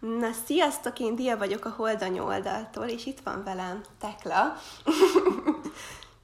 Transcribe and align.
Na, 0.00 0.32
sziasztok, 0.32 0.98
én 0.98 1.16
Dia 1.16 1.36
vagyok 1.36 1.64
a 1.64 1.74
Holdany 1.76 2.18
oldaltól, 2.18 2.86
és 2.86 3.06
itt 3.06 3.20
van 3.20 3.44
velem 3.44 3.80
Tekla. 3.98 4.54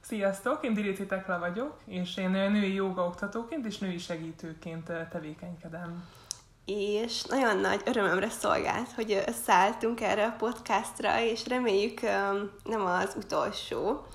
Sziasztok, 0.01 0.63
én 0.63 0.73
Dirici 0.73 1.05
Tekla 1.05 1.39
vagyok, 1.39 1.79
és 1.85 2.17
én 2.17 2.29
női 2.29 2.73
joga 2.73 3.05
oktatóként 3.05 3.65
és 3.65 3.77
női 3.77 3.97
segítőként 3.97 4.91
tevékenykedem. 5.11 6.03
És 6.65 7.23
nagyon 7.23 7.57
nagy 7.57 7.81
örömömre 7.85 8.29
szolgált, 8.29 8.91
hogy 8.91 9.23
összeálltunk 9.25 10.01
erre 10.01 10.25
a 10.25 10.35
podcastra, 10.37 11.21
és 11.21 11.47
reméljük 11.47 12.01
nem 12.63 12.85
az 12.85 13.15
utolsó. 13.17 14.05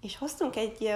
És 0.00 0.18
hoztunk 0.18 0.56
egy 0.56 0.94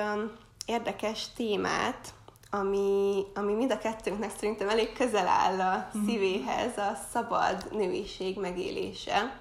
érdekes 0.67 1.33
témát, 1.37 2.15
ami, 2.57 3.25
ami 3.35 3.53
mind 3.53 3.71
a 3.71 3.79
kettőnknek 3.79 4.31
szerintem 4.37 4.69
elég 4.69 4.93
közel 4.93 5.27
áll 5.27 5.61
a 5.61 5.89
mhm. 5.93 6.07
szívéhez, 6.07 6.77
a 6.77 6.93
szabad 7.13 7.69
nőiség 7.73 8.39
megélése. 8.39 9.39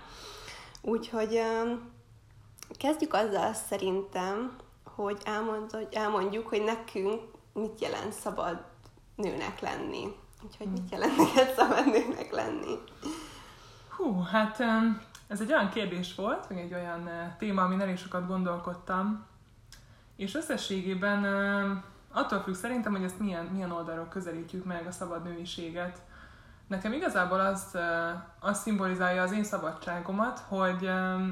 Úgyhogy 0.82 1.42
kezdjük 2.78 3.14
azzal 3.14 3.54
szerintem, 3.54 4.56
hogy, 4.96 5.22
elmond, 5.24 5.72
hogy 5.72 5.88
elmondjuk, 5.92 6.48
hogy 6.48 6.64
nekünk 6.64 7.22
mit 7.54 7.82
jelent 7.82 8.14
szabad 8.14 8.64
nőnek 9.16 9.60
lenni. 9.60 10.16
Úgyhogy 10.44 10.68
mit 10.68 10.92
jelent 10.92 11.18
neked 11.18 11.54
szabad 11.54 11.86
nőnek 11.86 12.32
lenni? 12.32 12.76
Hú, 13.90 14.22
hát 14.22 14.64
ez 15.28 15.42
egy 15.42 15.52
olyan 15.52 15.70
kérdés 15.70 16.16
volt, 16.16 16.50
meg 16.50 16.60
egy 16.60 16.74
olyan 16.74 17.10
téma, 17.38 17.62
amin 17.62 17.82
elég 17.82 17.98
sokat 17.98 18.28
gondolkodtam, 18.28 19.26
és 20.16 20.36
összességében 20.36 21.24
attól 22.16 22.40
függ 22.40 22.54
szerintem, 22.54 22.92
hogy 22.92 23.04
ezt 23.04 23.20
milyen, 23.20 23.46
milyen 23.46 23.72
oldalról 23.72 24.08
közelítjük 24.10 24.66
meg 24.66 24.88
a 24.88 24.92
szabad 24.92 25.24
nőiséget. 25.24 26.02
Nekem 26.68 26.94
igazából 26.94 27.40
az, 27.40 27.78
az 28.40 28.62
szimbolizálja 28.62 29.22
az 29.22 29.32
én 29.32 29.44
szabadságomat, 29.44 30.40
hogy 30.48 30.90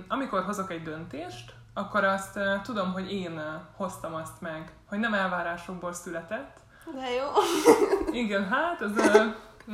amikor 0.08 0.44
hozok 0.44 0.72
egy 0.72 0.82
döntést, 0.82 1.54
akkor 1.74 2.04
azt 2.04 2.40
tudom, 2.64 2.92
hogy 2.92 3.12
én 3.12 3.42
hoztam 3.76 4.14
azt 4.14 4.42
meg, 4.42 4.72
hogy 4.90 5.00
nem 5.00 5.14
elvárásokból 5.14 5.94
született. 5.94 6.60
De 6.96 7.10
jó. 7.10 7.28
Igen, 8.22 8.48
hát 8.48 8.82
ez, 8.82 8.98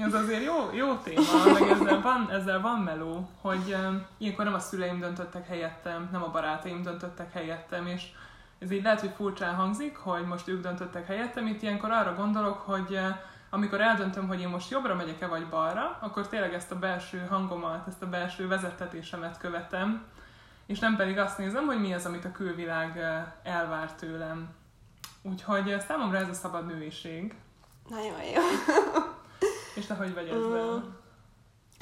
ez 0.02 0.14
azért 0.14 0.44
jó, 0.44 0.70
jó 0.73 0.95
téma, 0.95 1.22
meg 1.59 1.70
ezzel 1.70 2.02
van, 2.02 2.30
ezzel 2.31 2.61
van 2.61 2.80
meló, 2.80 3.30
hogy 3.42 3.78
ilyenkor 4.17 4.45
nem 4.45 4.53
a 4.53 4.59
szüleim 4.59 5.00
döntöttek 5.00 5.48
helyettem, 5.48 6.09
nem 6.11 6.23
a 6.23 6.31
barátaim 6.31 6.81
döntöttek 6.81 7.31
helyettem, 7.31 7.88
és 7.88 8.11
ez 8.59 8.71
így 8.71 8.83
lehet, 8.83 8.99
hogy 8.99 9.13
furcsán 9.15 9.55
hangzik, 9.55 9.97
hogy 9.97 10.25
most 10.25 10.47
ők 10.47 10.61
döntöttek 10.61 11.05
helyettem, 11.05 11.47
itt 11.47 11.61
ilyenkor 11.61 11.91
arra 11.91 12.15
gondolok, 12.15 12.57
hogy 12.57 12.93
eh, 12.93 13.15
amikor 13.49 13.81
eldöntöm, 13.81 14.27
hogy 14.27 14.39
én 14.39 14.47
most 14.47 14.69
jobbra 14.69 14.95
megyek-e 14.95 15.27
vagy 15.27 15.47
balra, 15.49 15.97
akkor 16.02 16.27
tényleg 16.27 16.53
ezt 16.53 16.71
a 16.71 16.80
belső 16.80 17.25
hangomat, 17.30 17.87
ezt 17.87 18.02
a 18.02 18.09
belső 18.09 18.47
vezetetésemet 18.47 19.37
követem, 19.37 20.05
és 20.65 20.80
nem 20.80 20.95
pedig 20.95 21.17
azt 21.17 21.37
nézem, 21.37 21.65
hogy 21.65 21.80
mi 21.80 21.93
az, 21.93 22.05
amit 22.05 22.25
a 22.25 22.31
külvilág 22.31 22.97
eh, 22.97 23.25
elvár 23.43 23.93
tőlem. 23.93 24.49
Úgyhogy 25.21 25.71
eh, 25.71 25.80
számomra 25.80 26.17
ez 26.17 26.30
a 26.30 26.33
szabad 26.33 26.65
nőiség. 26.65 27.35
Nagyon 27.89 28.23
jó. 28.23 28.41
És 29.75 29.85
te 29.85 29.93
hogy 29.93 30.13
vagy 30.13 30.27
ezzel? 30.27 30.75
Mm. 30.75 30.89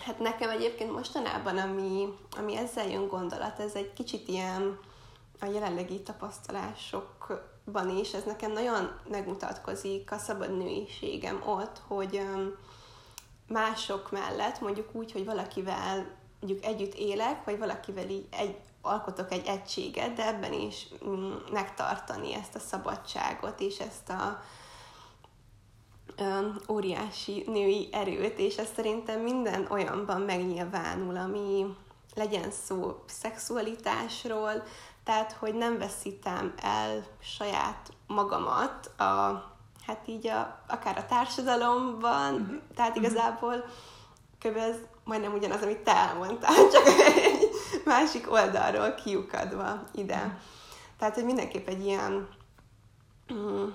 Hát 0.06 0.20
nekem 0.20 0.50
egyébként 0.50 0.92
mostanában, 0.92 1.58
ami, 1.58 2.08
ami 2.38 2.58
ezzel 2.58 2.88
jön 2.88 3.08
gondolat, 3.08 3.60
ez 3.60 3.74
egy 3.74 3.94
kicsit 3.94 4.28
ilyen 4.28 4.80
a 5.40 5.46
jelenlegi 5.46 6.02
tapasztalásokban 6.02 7.90
is, 7.90 8.14
ez 8.14 8.24
nekem 8.24 8.52
nagyon 8.52 9.00
megmutatkozik 9.10 10.12
a 10.12 10.18
szabad 10.18 10.58
nőiségem 10.58 11.42
ott, 11.46 11.82
hogy 11.88 12.22
mások 13.48 14.12
mellett, 14.12 14.60
mondjuk 14.60 14.96
úgy, 14.96 15.12
hogy 15.12 15.26
valakivel 15.26 16.16
mondjuk 16.40 16.66
együtt 16.66 16.94
élek, 16.94 17.44
vagy 17.44 17.58
valakivel 17.58 18.10
így 18.10 18.28
egy, 18.32 18.56
alkotok 18.82 19.32
egy 19.32 19.46
egységet, 19.46 20.14
de 20.14 20.28
ebben 20.28 20.54
is 20.54 20.88
mm, 21.06 21.34
megtartani 21.52 22.34
ezt 22.34 22.56
a 22.56 22.60
szabadságot, 22.60 23.60
és 23.60 23.80
ezt 23.80 24.10
a 24.10 24.42
óriási 26.70 27.44
női 27.48 27.90
erőt, 27.92 28.40
és 28.40 28.58
ez 28.58 28.68
szerintem 28.76 29.22
minden 29.22 29.68
olyanban 29.70 30.22
megnyilvánul, 30.22 31.18
ami 31.18 31.66
legyen 32.16 32.52
szó 32.52 33.04
szexualitásról, 33.06 34.64
tehát 35.08 35.32
hogy 35.32 35.54
nem 35.56 35.78
veszítem 35.78 36.54
el 36.62 37.04
saját 37.22 37.90
magamat 38.08 38.86
a, 38.86 39.44
hát 39.86 40.02
így 40.06 40.28
a, 40.28 40.60
akár 40.68 40.98
a 40.98 41.06
társadalomban, 41.06 42.34
uh-huh. 42.34 42.58
tehát 42.76 42.96
mhm. 42.96 43.04
igazából 43.04 43.66
kb. 44.40 44.56
ez 44.56 44.76
majdnem 45.04 45.34
ugyanaz, 45.34 45.62
amit 45.62 45.84
te 45.84 45.96
elmondtál, 45.96 46.56
csak 46.74 46.88
egy 46.88 47.50
másik 47.86 48.32
oldalról 48.32 48.94
kiukadva 48.94 49.84
ide. 49.92 50.16
Uh-huh. 50.16 50.32
Tehát, 50.98 51.16
hogy 51.16 51.26
mindenképp 51.26 51.68
egy 51.68 51.86
ilyen 51.86 52.28
mm, 53.34 53.68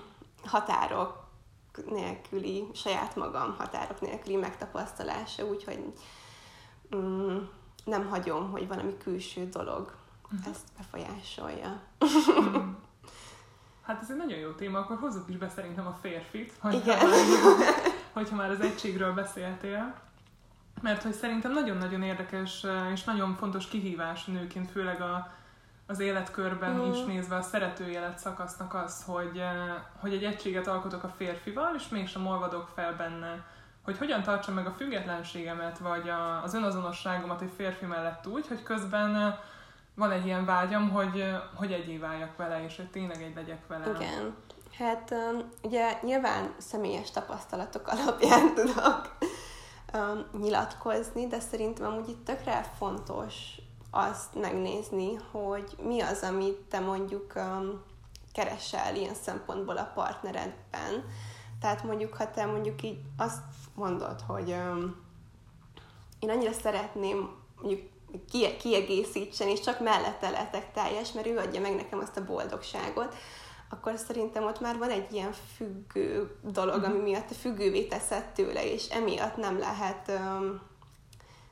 határok 0.45 1.23
nélküli, 1.85 2.67
saját 2.73 3.15
magam 3.15 3.55
határok 3.57 4.01
nélküli 4.01 4.35
megtapasztalása, 4.35 5.45
úgyhogy 5.45 5.93
mm, 6.95 7.37
nem 7.85 8.09
hagyom, 8.09 8.51
hogy 8.51 8.67
valami 8.67 8.97
külső 8.97 9.49
dolog 9.49 10.01
uh-huh. 10.33 10.53
ezt 10.53 10.67
befolyásolja. 10.77 11.81
Hmm. 11.99 12.77
Hát 13.85 14.01
ez 14.01 14.09
egy 14.09 14.17
nagyon 14.17 14.39
jó 14.39 14.51
téma, 14.51 14.79
akkor 14.79 14.97
hozzuk 14.97 15.29
is 15.29 15.37
be 15.37 15.49
szerintem 15.49 15.87
a 15.87 15.97
férfit, 16.01 16.53
hogy 16.59 16.73
Igen. 16.73 16.97
Már, 16.97 17.15
hogyha 18.13 18.35
már 18.35 18.49
az 18.49 18.61
egységről 18.61 19.13
beszéltél. 19.13 19.93
Mert 20.81 21.03
hogy 21.03 21.13
szerintem 21.13 21.51
nagyon-nagyon 21.51 22.03
érdekes 22.03 22.65
és 22.93 23.03
nagyon 23.03 23.35
fontos 23.35 23.67
kihívás 23.67 24.25
nőként, 24.25 24.71
főleg 24.71 25.01
a, 25.01 25.31
az 25.87 25.99
életkörben 25.99 26.75
mm. 26.75 26.91
is 26.91 27.03
nézve 27.03 27.35
a 27.35 27.41
szeretőjelet 27.41 28.19
szakasznak 28.19 28.73
az, 28.73 29.03
hogy, 29.05 29.43
hogy 29.99 30.13
egy 30.13 30.23
egységet 30.23 30.67
alkotok 30.67 31.03
a 31.03 31.13
férfival, 31.17 31.75
és 31.75 31.89
mégsem 31.89 32.27
olvadok 32.27 32.69
fel 32.75 32.95
benne. 32.95 33.45
Hogy 33.83 33.97
hogyan 33.97 34.23
tartsam 34.23 34.53
meg 34.53 34.65
a 34.65 34.71
függetlenségemet, 34.71 35.77
vagy 35.77 36.09
a, 36.09 36.43
az 36.43 36.53
önazonosságomat 36.53 37.41
egy 37.41 37.51
férfi 37.55 37.85
mellett 37.85 38.27
úgy, 38.27 38.47
hogy 38.47 38.63
közben 38.63 39.39
van 39.95 40.11
egy 40.11 40.25
ilyen 40.25 40.45
vágyam, 40.45 40.89
hogy, 40.89 41.25
hogy 41.55 41.71
egyé 41.71 41.97
váljak 41.97 42.37
vele, 42.37 42.63
és 42.63 42.75
hogy 42.75 42.89
tényleg 42.89 43.21
egy 43.21 43.35
legyek 43.35 43.67
vele. 43.67 43.95
Igen. 43.95 44.35
Hát 44.77 45.13
ugye 45.61 45.99
nyilván 46.01 46.53
személyes 46.57 47.11
tapasztalatok 47.11 47.87
alapján 47.87 48.53
tudok 48.55 49.17
nyilatkozni, 50.39 51.27
de 51.27 51.39
szerintem 51.39 51.91
amúgy 51.91 52.09
itt 52.09 52.25
tökre 52.25 52.71
fontos 52.77 53.33
azt 53.91 54.35
megnézni, 54.35 55.15
hogy 55.31 55.75
mi 55.83 56.01
az, 56.01 56.21
amit 56.21 56.59
te 56.69 56.79
mondjuk 56.79 57.33
keresel 58.33 58.95
ilyen 58.95 59.13
szempontból 59.13 59.77
a 59.77 59.91
partneredben. 59.93 61.05
Tehát 61.59 61.83
mondjuk, 61.83 62.13
ha 62.13 62.31
te 62.31 62.45
mondjuk 62.45 62.83
így 62.83 62.99
azt 63.17 63.43
mondod, 63.75 64.21
hogy 64.27 64.49
én 66.19 66.29
annyira 66.29 66.51
szeretném 66.51 67.35
mondjuk 67.61 67.81
kiegészítsen, 68.59 69.47
és 69.47 69.59
csak 69.59 69.79
mellette 69.79 70.29
lehetek 70.29 70.71
teljes, 70.71 71.11
mert 71.11 71.27
ő 71.27 71.37
adja 71.37 71.61
meg 71.61 71.75
nekem 71.75 71.99
azt 71.99 72.17
a 72.17 72.25
boldogságot, 72.25 73.15
akkor 73.69 73.97
szerintem 73.97 74.45
ott 74.45 74.59
már 74.59 74.77
van 74.77 74.89
egy 74.89 75.13
ilyen 75.13 75.33
függő 75.55 76.37
dolog, 76.41 76.83
ami 76.83 76.99
miatt 76.99 77.29
a 77.29 77.33
függővé 77.33 77.83
teszed 77.83 78.25
tőle, 78.25 78.71
és 78.71 78.87
emiatt 78.87 79.35
nem 79.35 79.59
lehet, 79.59 80.07
um, 80.07 80.61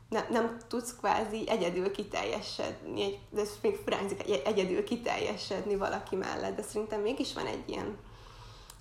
ne, 0.09 0.25
nem 0.29 0.57
tudsz 0.67 0.95
kvázi 0.95 1.49
egyedül 1.49 1.91
kiteljesedni, 1.91 3.19
de 3.29 3.41
ez 3.41 3.49
még 3.61 3.75
furánzik, 3.75 4.45
egyedül 4.45 4.83
kiteljesedni 4.83 5.75
valaki 5.75 6.15
mellett, 6.15 6.55
de 6.55 6.61
szerintem 6.61 7.01
mégis 7.01 7.33
van 7.33 7.45
egy 7.45 7.69
ilyen 7.69 7.97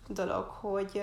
dolog, 0.08 0.44
hogy 0.44 1.02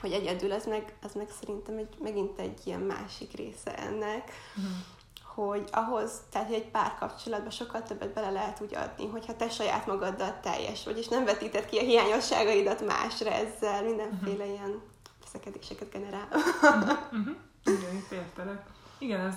hogy 0.00 0.12
egyedül, 0.12 0.52
ez 0.52 0.66
meg, 0.66 0.96
ez 1.02 1.12
meg 1.14 1.28
szerintem 1.40 1.76
egy, 1.76 1.96
megint 1.98 2.38
egy 2.38 2.60
ilyen 2.64 2.80
másik 2.80 3.32
része 3.32 3.76
ennek, 3.78 4.32
uh-huh 4.56 4.97
hogy 5.46 5.68
ahhoz, 5.72 6.10
tehát 6.30 6.50
egy 6.50 6.70
párkapcsolatban 6.70 7.50
sokkal 7.50 7.82
többet 7.82 8.12
bele 8.12 8.30
lehet 8.30 8.60
úgy 8.60 8.74
adni, 8.74 9.08
hogyha 9.08 9.36
te 9.36 9.48
saját 9.48 9.86
magaddal 9.86 10.40
teljes 10.40 10.84
vagy, 10.84 10.98
és 10.98 11.08
nem 11.08 11.24
vetíted 11.24 11.64
ki 11.66 11.78
a 11.78 11.82
hiányosságaidat 11.82 12.86
másra 12.86 13.30
ezzel, 13.30 13.82
mindenféle 13.82 14.44
uh-huh. 14.44 14.48
ilyen 14.48 14.80
veszekedéseket 15.20 15.90
generál. 15.90 16.28
uh-huh. 16.32 16.98
Uh-huh. 17.12 17.36
Igen, 17.64 17.94
itt 17.94 18.10
értelek. 18.10 18.66
Igen, 18.98 19.20
ez 19.20 19.36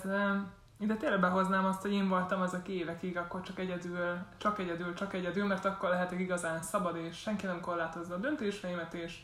ide 0.80 0.96
tényleg 0.96 1.20
behoznám 1.20 1.66
azt, 1.66 1.82
hogy 1.82 1.94
én 1.94 2.10
voltam 2.10 2.42
az, 2.42 2.54
aki 2.54 2.78
évekig 2.78 3.18
akkor 3.18 3.42
csak 3.42 3.60
egyedül, 3.60 4.18
csak 4.38 4.60
egyedül, 4.60 4.94
csak 4.94 5.14
egyedül, 5.14 5.46
mert 5.46 5.66
akkor 5.66 5.90
lehetek 5.90 6.20
igazán 6.20 6.62
szabad, 6.62 6.96
és 6.96 7.18
senki 7.18 7.46
nem 7.46 7.62
korlátozza 7.62 8.14
a 8.14 8.18
döntéseimet, 8.18 8.94
és 8.94 9.20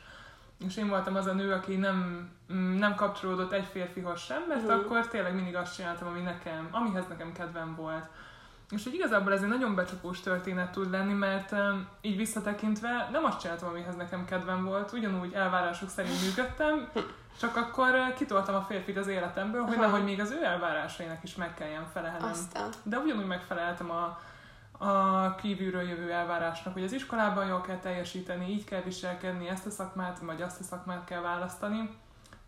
és 0.66 0.78
én 0.78 0.88
voltam 0.88 1.16
az 1.16 1.26
a 1.26 1.34
nő, 1.34 1.52
aki 1.52 1.76
nem, 1.76 2.30
mm, 2.54 2.78
nem 2.78 2.96
kapcsolódott 2.96 3.52
egy 3.52 3.66
férfihoz 3.72 4.20
sem, 4.20 4.44
mert 4.48 4.64
mm. 4.64 4.70
akkor 4.70 5.08
tényleg 5.08 5.36
mindig 5.36 5.56
azt 5.56 5.76
csináltam, 5.76 6.08
ami 6.08 6.22
nekem, 6.22 6.68
amihez 6.72 7.08
nekem 7.10 7.32
kedvem 7.32 7.76
volt. 7.76 8.06
és 8.70 8.84
hogy 8.84 8.94
igazából 8.94 9.34
ez 9.34 9.42
egy 9.42 9.48
nagyon 9.48 9.76
becsapós 9.76 10.20
történet 10.20 10.72
tud 10.72 10.90
lenni, 10.90 11.14
mert 11.14 11.52
um, 11.52 11.88
így 12.02 12.18
visszatekintve 12.18 13.10
nem 13.12 13.26
azt 13.26 13.40
csináltam, 13.40 13.70
amihez 13.70 13.96
nekem 13.96 14.26
kedvem 14.26 14.64
volt, 14.64 14.92
ugyanúgy 14.92 15.34
elvárások 15.34 15.90
szerint 15.90 16.22
működtem, 16.22 16.90
csak 17.40 17.56
akkor 17.56 17.90
uh, 17.90 18.14
kitoltam 18.14 18.56
a 18.56 18.62
férfit 18.62 18.98
az 18.98 19.08
életemből, 19.08 19.62
hogy 19.62 19.78
nehogy 19.78 20.04
még 20.04 20.20
az 20.20 20.32
ő 20.32 20.44
elvárásainak 20.44 21.24
is 21.24 21.36
meg 21.36 21.54
kelljen 21.54 21.88
felelnem. 21.94 22.30
Aztán. 22.30 22.70
De 22.84 22.98
ugyanúgy 22.98 23.28
megfeleltem 23.28 23.92
a, 23.92 24.20
a 24.78 25.36
kívülről 25.36 25.82
jövő 25.82 26.12
elvárásnak, 26.12 26.74
hogy 26.74 26.84
az 26.84 26.92
iskolában 26.92 27.48
jól 27.48 27.62
kell 27.62 27.78
teljesíteni, 27.78 28.50
így 28.50 28.64
kell 28.64 28.82
viselkedni, 28.82 29.48
ezt 29.48 29.66
a 29.66 29.70
szakmát, 29.70 30.20
vagy 30.20 30.42
azt 30.42 30.60
a 30.60 30.64
szakmát 30.64 31.06
kell 31.06 31.22
választani. 31.22 31.90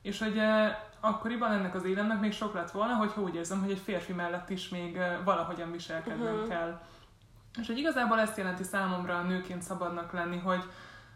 És 0.01 0.19
hogy 0.19 0.37
eh, 0.37 0.77
akkoriban 0.99 1.51
ennek 1.51 1.75
az 1.75 1.83
életnek 1.83 2.19
még 2.19 2.31
sok 2.31 2.53
lett 2.53 2.71
volna, 2.71 2.93
hogy 2.93 3.11
úgy 3.15 3.35
érzem, 3.35 3.59
hogy 3.59 3.71
egy 3.71 3.81
férfi 3.83 4.13
mellett 4.13 4.49
is 4.49 4.69
még 4.69 4.97
eh, 4.97 5.17
valahogyan 5.23 5.71
viselkednem 5.71 6.33
uh-huh. 6.33 6.47
kell. 6.47 6.81
És 7.59 7.67
hogy 7.67 7.77
igazából 7.77 8.19
ezt 8.19 8.37
jelenti 8.37 8.63
számomra 8.63 9.17
a 9.17 9.21
nőként 9.21 9.61
szabadnak 9.61 10.11
lenni, 10.13 10.37
hogy, 10.37 10.63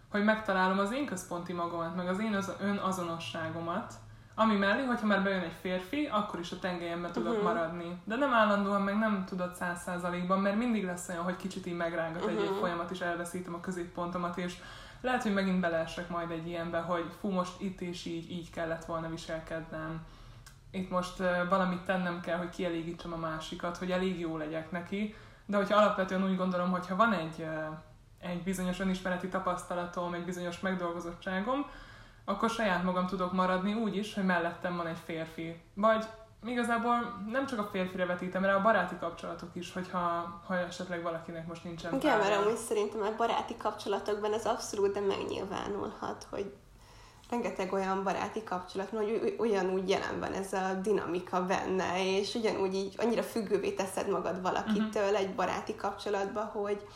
hogy 0.09 0.23
megtalálom 0.23 0.79
az 0.79 0.91
én 0.91 1.05
központi 1.05 1.53
magamat, 1.53 1.95
meg 1.95 2.07
az 2.07 2.19
én 2.19 2.35
az, 2.35 2.53
önazonosságomat, 2.59 3.93
ami 4.35 4.55
mellé, 4.55 4.83
hogyha 4.83 5.05
már 5.05 5.23
bejön 5.23 5.41
egy 5.41 5.55
férfi, 5.61 6.09
akkor 6.11 6.39
is 6.39 6.51
a 6.51 6.59
tengelyemben 6.59 7.11
tudok 7.11 7.31
uh-huh. 7.31 7.47
maradni. 7.47 8.01
De 8.03 8.15
nem 8.15 8.33
állandóan, 8.33 8.81
meg 8.81 8.97
nem 8.97 9.25
tudod 9.25 9.55
száz 9.55 9.81
százalékban, 9.81 10.39
mert 10.39 10.57
mindig 10.57 10.85
lesz 10.85 11.09
olyan, 11.09 11.23
hogy 11.23 11.35
kicsit 11.35 11.65
így 11.65 11.75
megrángat 11.75 12.23
uh-huh. 12.23 12.39
egy-egy 12.39 12.57
folyamat, 12.59 12.91
és 12.91 12.99
elveszítem 12.99 13.53
a 13.53 13.59
középpontomat, 13.59 14.37
és 14.37 14.57
lehet, 15.01 15.23
hogy 15.23 15.33
megint 15.33 15.59
beleesek 15.59 16.09
majd 16.09 16.31
egy 16.31 16.47
ilyenbe, 16.47 16.79
hogy 16.79 17.05
fú, 17.19 17.29
most 17.29 17.61
itt 17.61 17.81
és 17.81 18.05
így, 18.05 18.31
így 18.31 18.49
kellett 18.49 18.85
volna 18.85 19.09
viselkednem. 19.09 20.05
Itt 20.71 20.89
most 20.89 21.19
uh, 21.19 21.49
valamit 21.49 21.81
tennem 21.81 22.21
kell, 22.21 22.37
hogy 22.37 22.49
kielégítsem 22.49 23.13
a 23.13 23.17
másikat, 23.17 23.77
hogy 23.77 23.91
elég 23.91 24.19
jó 24.19 24.37
legyek 24.37 24.71
neki. 24.71 25.15
De 25.45 25.57
hogyha 25.57 25.77
alapvetően 25.77 26.23
úgy 26.23 26.35
gondolom, 26.35 26.71
hogy 26.71 26.87
ha 26.87 26.95
van 26.95 27.13
egy, 27.13 27.35
uh, 27.39 27.77
egy 28.19 28.43
bizonyos 28.43 28.79
önismereti 28.79 29.27
tapasztalatom, 29.27 30.13
egy 30.13 30.25
bizonyos 30.25 30.59
megdolgozottságom, 30.59 31.65
akkor 32.25 32.49
saját 32.49 32.83
magam 32.83 33.07
tudok 33.07 33.33
maradni 33.33 33.73
úgy 33.73 33.95
is, 33.95 34.13
hogy 34.13 34.25
mellettem 34.25 34.75
van 34.75 34.87
egy 34.87 34.97
férfi. 35.05 35.61
Vagy 35.73 36.05
igazából 36.45 37.23
nem 37.27 37.45
csak 37.45 37.59
a 37.59 37.69
férfire 37.71 38.05
vetítem 38.05 38.45
rá, 38.45 38.55
a 38.55 38.61
baráti 38.61 38.95
kapcsolatok 38.99 39.49
is, 39.53 39.73
hogyha 39.73 39.99
ha 40.47 40.55
esetleg 40.55 41.03
valakinek 41.03 41.47
most 41.47 41.63
nincsen 41.63 41.93
Igen, 41.93 42.17
mert 42.17 42.37
amúgy 42.37 42.57
szerintem 42.57 43.01
a 43.01 43.15
baráti 43.17 43.57
kapcsolatokban 43.57 44.33
ez 44.33 44.45
abszolút 44.45 44.93
de 44.93 44.99
megnyilvánulhat, 44.99 46.27
hogy 46.29 46.53
rengeteg 47.29 47.73
olyan 47.73 48.03
baráti 48.03 48.43
kapcsolat, 48.43 48.89
hogy 48.89 49.35
ugyanúgy 49.37 49.89
jelen 49.89 50.19
van 50.19 50.33
ez 50.33 50.53
a 50.53 50.73
dinamika 50.81 51.45
benne, 51.45 52.17
és 52.17 52.35
ugyanúgy 52.35 52.73
így 52.73 52.95
annyira 52.97 53.23
függővé 53.23 53.71
teszed 53.71 54.09
magad 54.09 54.41
valakitől 54.41 55.03
uh-huh. 55.03 55.19
egy 55.19 55.35
baráti 55.35 55.75
kapcsolatba, 55.75 56.41
hogy 56.41 56.87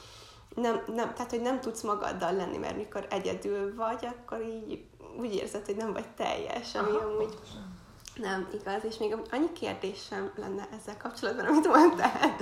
nem, 0.56 0.82
nem, 0.88 1.14
tehát, 1.14 1.32
hogy 1.32 1.42
nem 1.42 1.60
tudsz 1.60 1.82
magaddal 1.82 2.34
lenni, 2.34 2.58
mert 2.58 2.76
mikor 2.76 3.08
egyedül 3.10 3.76
vagy, 3.76 4.06
akkor 4.06 4.42
így 4.42 4.86
úgy 5.18 5.34
érzed, 5.34 5.66
hogy 5.66 5.76
nem 5.76 5.94
vagy 5.94 6.08
teljes, 6.08 6.76
ami 6.76 6.90
Aha, 6.90 7.06
amúgy 7.06 7.26
pontosan 7.26 7.76
nem 8.20 8.48
igaz, 8.54 8.84
és 8.84 8.98
még 8.98 9.16
annyi 9.32 9.52
kérdésem 9.54 10.32
lenne 10.36 10.68
ezzel 10.80 10.98
kapcsolatban, 10.98 11.46
amit 11.46 11.68
mondtál, 11.68 12.36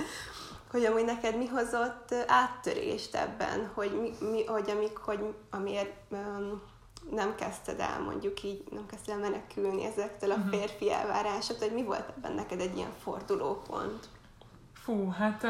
hogy 0.70 0.84
amúgy 0.84 1.04
neked 1.04 1.36
mi 1.36 1.46
hozott 1.46 2.14
áttörést 2.26 3.14
ebben, 3.14 3.70
hogy, 3.74 4.00
mi, 4.00 4.26
mi, 4.30 4.44
hogy, 4.44 4.70
amik, 4.70 4.96
hogy 4.96 5.34
amiért 5.50 5.94
um, 6.08 6.62
nem 7.10 7.34
kezdted 7.34 7.80
el 7.80 8.00
mondjuk 8.00 8.42
így, 8.42 8.64
nem 8.70 8.86
kezdted 8.86 9.14
el 9.14 9.20
menekülni 9.20 9.84
ezektől 9.84 10.30
a 10.30 10.36
mhm. 10.36 10.48
férfi 10.48 10.92
elvárásoktól, 10.92 11.68
hogy 11.68 11.76
mi 11.76 11.84
volt 11.84 12.12
ebben 12.16 12.32
neked 12.32 12.60
egy 12.60 12.76
ilyen 12.76 12.92
fordulópont? 13.02 14.08
Fú, 14.72 15.10
hát 15.10 15.46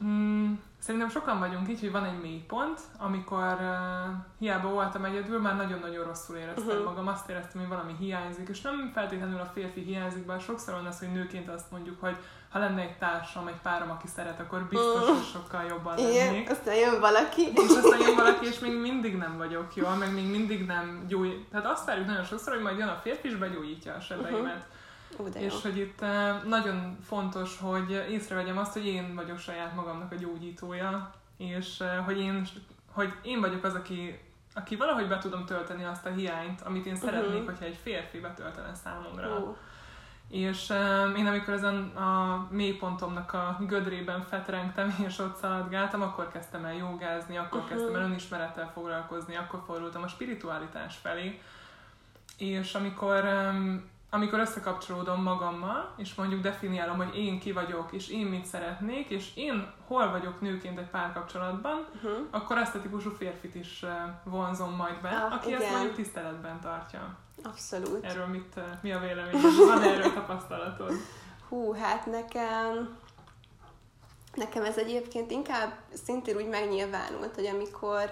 um, 0.00 0.62
Szerintem 0.88 1.10
sokan 1.10 1.38
vagyunk 1.38 1.68
így, 1.68 1.80
hogy 1.80 1.90
van 1.90 2.04
egy 2.04 2.20
mélypont, 2.20 2.80
amikor 2.98 3.56
uh, 3.60 4.14
hiába 4.38 4.68
voltam 4.68 5.04
egyedül, 5.04 5.40
már 5.40 5.56
nagyon-nagyon 5.56 6.04
rosszul 6.04 6.36
éreztem 6.36 6.66
uh-huh. 6.66 6.84
magam, 6.84 7.08
azt 7.08 7.28
éreztem, 7.28 7.60
hogy 7.60 7.70
valami 7.70 7.94
hiányzik, 7.98 8.48
és 8.48 8.60
nem 8.60 8.90
feltétlenül 8.94 9.40
a 9.40 9.50
férfi 9.54 9.80
hiányzik, 9.80 10.26
bár 10.26 10.40
sokszor 10.40 10.74
van 10.74 10.86
az, 10.86 10.98
hogy 10.98 11.12
nőként 11.12 11.48
azt 11.48 11.70
mondjuk, 11.70 12.00
hogy 12.00 12.16
ha 12.50 12.58
lenne 12.58 12.80
egy 12.80 12.98
társam, 12.98 13.46
egy 13.46 13.60
párom, 13.62 13.90
aki 13.90 14.06
szeret, 14.06 14.40
akkor 14.40 14.62
biztos, 14.62 15.08
hogy 15.08 15.24
sokkal 15.32 15.64
jobban 15.68 15.94
lennék. 15.96 16.40
Igen, 16.40 16.52
aztán 16.52 16.74
jön 16.74 17.00
valaki. 17.00 17.42
És 17.54 17.76
aztán 17.76 18.00
jön 18.00 18.16
valaki, 18.16 18.46
és 18.46 18.58
még 18.58 18.80
mindig 18.80 19.16
nem 19.16 19.36
vagyok 19.36 19.76
jól, 19.76 19.94
meg 19.94 20.14
még 20.14 20.30
mindig 20.30 20.66
nem 20.66 21.04
gyújt. 21.08 21.48
Tehát 21.50 21.66
azt 21.66 21.86
várjuk 21.86 22.06
nagyon 22.06 22.24
sokszor, 22.24 22.52
hogy 22.52 22.62
majd 22.62 22.78
jön 22.78 22.88
a 22.88 23.00
férfi, 23.02 23.28
és 23.28 23.36
begyújítja 23.36 23.94
a 23.94 24.00
sebeimet. 24.00 24.40
Uh-huh 24.40 24.76
Ó, 25.16 25.26
és 25.26 25.52
jó. 25.52 25.58
hogy 25.70 25.78
itt 25.78 26.00
eh, 26.00 26.42
nagyon 26.44 26.98
fontos, 27.02 27.58
hogy 27.58 27.90
észrevegyem 28.10 28.58
azt, 28.58 28.72
hogy 28.72 28.86
én 28.86 29.14
vagyok 29.14 29.38
saját 29.38 29.74
magamnak 29.74 30.12
a 30.12 30.14
gyógyítója, 30.14 31.14
és 31.36 31.80
eh, 31.80 32.04
hogy 32.04 32.18
én, 32.18 32.46
hogy 32.92 33.12
én 33.22 33.40
vagyok 33.40 33.64
az, 33.64 33.74
aki, 33.74 34.20
aki 34.54 34.76
valahogy 34.76 35.08
be 35.08 35.18
tudom 35.18 35.44
tölteni 35.44 35.84
azt 35.84 36.06
a 36.06 36.10
hiányt, 36.10 36.60
amit 36.60 36.86
én 36.86 36.96
szeretnék, 36.96 37.30
uh-huh. 37.30 37.46
hogyha 37.46 37.64
egy 37.64 37.78
férfi 37.82 38.18
betöltene 38.18 38.74
számomra. 38.74 39.38
Uh. 39.38 39.56
És 40.28 40.68
um, 40.70 41.14
én 41.14 41.26
amikor 41.26 41.54
ezen 41.54 41.96
a 41.96 42.46
mélypontomnak 42.50 43.32
a 43.32 43.58
gödrében 43.66 44.22
fetrengtem, 44.22 44.96
és 45.06 45.18
ott 45.18 45.36
szaladgáltam, 45.36 46.02
akkor 46.02 46.28
kezdtem 46.32 46.64
el 46.64 46.74
jogázni, 46.74 47.36
akkor 47.36 47.60
uh-huh. 47.60 47.76
kezdtem 47.76 47.94
el 47.94 48.02
önismerettel 48.02 48.70
foglalkozni, 48.74 49.36
akkor 49.36 49.62
fordultam 49.66 50.02
a 50.02 50.08
spiritualitás 50.08 50.96
felé. 50.96 51.40
És 52.38 52.74
amikor 52.74 53.24
um, 53.24 53.90
amikor 54.10 54.38
összekapcsolódom 54.38 55.22
magammal, 55.22 55.94
és 55.96 56.14
mondjuk 56.14 56.40
definiálom, 56.40 56.96
hogy 56.96 57.16
én 57.16 57.38
ki 57.38 57.52
vagyok, 57.52 57.92
és 57.92 58.08
én 58.08 58.26
mit 58.26 58.44
szeretnék, 58.44 59.08
és 59.08 59.30
én 59.34 59.72
hol 59.86 60.10
vagyok 60.10 60.40
nőként 60.40 60.78
egy 60.78 60.90
párkapcsolatban, 60.90 61.86
uh-huh. 61.94 62.26
akkor 62.30 62.56
azt 62.56 62.74
a 62.74 62.80
típusú 62.80 63.10
férfit 63.10 63.54
is 63.54 63.84
vonzom 64.24 64.74
majd 64.74 65.00
be, 65.00 65.08
ah, 65.08 65.32
aki 65.32 65.48
igen. 65.48 65.60
ezt 65.60 65.70
mondjuk 65.70 65.94
tiszteletben 65.94 66.60
tartja. 66.60 67.16
Abszolút. 67.42 68.04
Erről 68.04 68.26
mit, 68.26 68.60
mi 68.80 68.92
a 68.92 68.98
véleményed? 68.98 69.40
Van 69.66 69.82
erről 69.82 70.12
tapasztalatod? 70.12 70.92
Hú, 71.48 71.72
hát 71.72 72.06
nekem 72.06 72.96
nekem 74.34 74.64
ez 74.64 74.76
egyébként 74.76 75.30
inkább 75.30 75.72
szintén 76.04 76.36
úgy 76.36 76.48
megnyilvánult, 76.48 77.34
hogy 77.34 77.46
amikor 77.46 78.10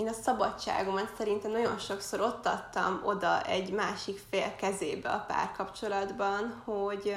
én 0.00 0.08
a 0.08 0.12
szabadságomat 0.12 1.14
szerintem 1.16 1.50
nagyon 1.50 1.78
sokszor 1.78 2.20
ott 2.20 2.46
adtam 2.46 3.00
oda 3.04 3.42
egy 3.42 3.72
másik 3.72 4.20
fél 4.30 4.54
kezébe 4.56 5.08
a 5.08 5.24
párkapcsolatban, 5.26 6.62
hogy 6.64 7.16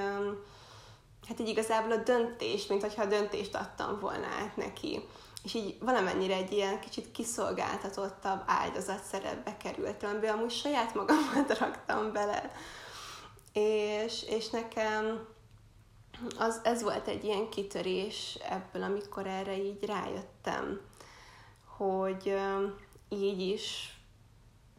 hát 1.27 1.39
így 1.39 1.47
igazából 1.47 1.91
a 1.91 2.03
döntést, 2.03 2.69
mint 2.69 2.81
hogyha 2.81 3.01
a 3.01 3.07
döntést 3.07 3.55
adtam 3.55 3.99
volna 3.99 4.25
át 4.25 4.55
neki. 4.55 5.07
És 5.43 5.53
így 5.53 5.77
valamennyire 5.79 6.35
egy 6.35 6.51
ilyen 6.51 6.79
kicsit 6.79 7.11
kiszolgáltatottabb 7.11 8.43
áldozat 8.45 9.03
szerepbe 9.03 9.57
kerültem, 9.57 10.09
amiben 10.09 10.33
amúgy 10.37 10.51
saját 10.51 10.93
magamat 10.93 11.57
raktam 11.59 12.11
bele. 12.11 12.51
És, 13.53 14.23
és 14.23 14.49
nekem 14.49 15.27
az, 16.37 16.59
ez 16.63 16.83
volt 16.83 17.07
egy 17.07 17.23
ilyen 17.23 17.49
kitörés 17.49 18.37
ebből, 18.49 18.83
amikor 18.83 19.27
erre 19.27 19.57
így 19.57 19.85
rájöttem 19.85 20.81
hogy 21.77 22.35
így 23.09 23.39
is, 23.39 23.97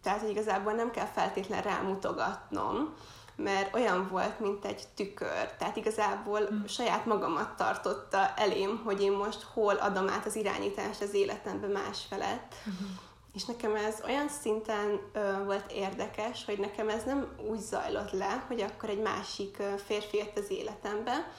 tehát 0.03 0.21
hogy 0.21 0.31
igazából 0.31 0.73
nem 0.73 0.91
kell 0.91 1.07
feltétlen 1.07 1.63
rámutogatnom, 1.63 2.95
mert 3.37 3.75
olyan 3.75 4.09
volt, 4.11 4.41
mint 4.41 4.65
egy 4.65 4.83
tükör. 4.95 5.51
Tehát 5.59 5.77
igazából 5.77 6.41
mm. 6.41 6.65
saját 6.65 7.07
magamat 7.07 7.57
tartotta 7.57 8.35
elém, 8.37 8.81
hogy 8.85 9.03
én 9.03 9.13
most 9.13 9.43
hol 9.43 9.75
adom 9.75 10.09
át 10.09 10.27
az 10.27 10.37
irányítást 10.37 11.01
az 11.01 11.15
életembe 11.15 11.67
más 11.67 12.05
felett. 12.09 12.55
Mm-hmm. 12.69 12.93
És 13.35 13.45
nekem 13.45 13.75
ez 13.75 14.03
olyan 14.05 14.29
szinten 14.29 15.01
ö, 15.13 15.45
volt 15.45 15.73
érdekes, 15.73 16.45
hogy 16.45 16.59
nekem 16.59 16.89
ez 16.89 17.05
nem 17.05 17.29
úgy 17.49 17.61
zajlott 17.61 18.11
le, 18.11 18.45
hogy 18.47 18.61
akkor 18.61 18.89
egy 18.89 19.03
másik 19.03 19.57
ö, 19.59 19.77
férfi 19.87 20.17
jött 20.17 20.39
az 20.39 20.51
életembe, 20.51 21.31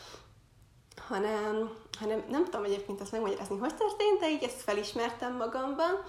hanem, 1.07 1.69
hanem 1.99 2.23
nem 2.29 2.45
tudom 2.45 2.63
egyébként 2.63 3.01
azt 3.01 3.11
megmagyarázni, 3.11 3.57
hogy 3.57 3.75
történt, 3.75 4.19
de 4.19 4.29
így 4.29 4.43
ezt 4.43 4.61
felismertem 4.61 5.35
magamban, 5.35 6.03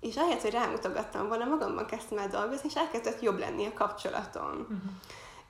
és 0.00 0.16
ahelyett, 0.16 0.42
hogy 0.42 0.50
rámutogattam 0.50 1.28
volna, 1.28 1.44
magamban 1.44 1.86
kezdtem 1.86 2.18
el 2.18 2.28
dolgozni, 2.28 2.68
és 2.68 2.74
elkezdett 2.74 3.22
jobb 3.22 3.38
lenni 3.38 3.66
a 3.66 3.72
kapcsolatom. 3.72 4.50
Uh-huh. 4.50 4.76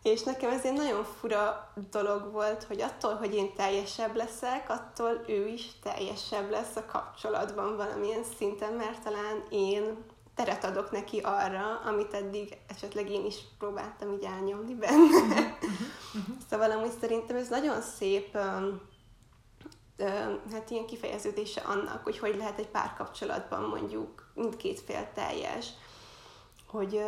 És 0.03 0.23
nekem 0.23 0.51
ez 0.51 0.65
egy 0.65 0.73
nagyon 0.73 1.05
fura 1.05 1.73
dolog 1.91 2.33
volt, 2.33 2.65
hogy 2.65 2.81
attól, 2.81 3.15
hogy 3.15 3.35
én 3.35 3.55
teljesebb 3.55 4.17
leszek, 4.17 4.71
attól 4.71 5.25
ő 5.27 5.47
is 5.47 5.69
teljesebb 5.83 6.51
lesz 6.51 6.77
a 6.77 6.85
kapcsolatban 6.85 7.77
valamilyen 7.77 8.25
szinten, 8.39 8.73
mert 8.73 9.03
talán 9.03 9.45
én 9.51 10.05
teret 10.45 10.65
adok 10.65 10.91
neki 10.91 11.19
arra, 11.19 11.81
amit 11.85 12.15
eddig 12.15 12.57
esetleg 12.67 13.11
én 13.11 13.25
is 13.25 13.37
próbáltam 13.59 14.13
így 14.13 14.25
elnyomni 14.25 14.75
benne. 14.75 14.97
Uh-huh. 14.97 15.49
Uh-huh. 16.15 16.37
szóval 16.51 16.71
amúgy 16.71 16.93
szerintem 17.01 17.37
ez 17.37 17.49
nagyon 17.49 17.81
szép 17.81 18.39
hát 20.53 20.71
ilyen 20.71 20.87
kifejeződése 20.87 21.61
annak, 21.61 22.05
hogy 22.05 22.19
hogy 22.19 22.37
lehet 22.37 22.59
egy 22.59 22.69
párkapcsolatban 22.69 23.63
mondjuk 23.63 24.31
mindkét 24.35 24.81
fél 24.81 25.09
teljes, 25.15 25.69
hogy 26.67 27.01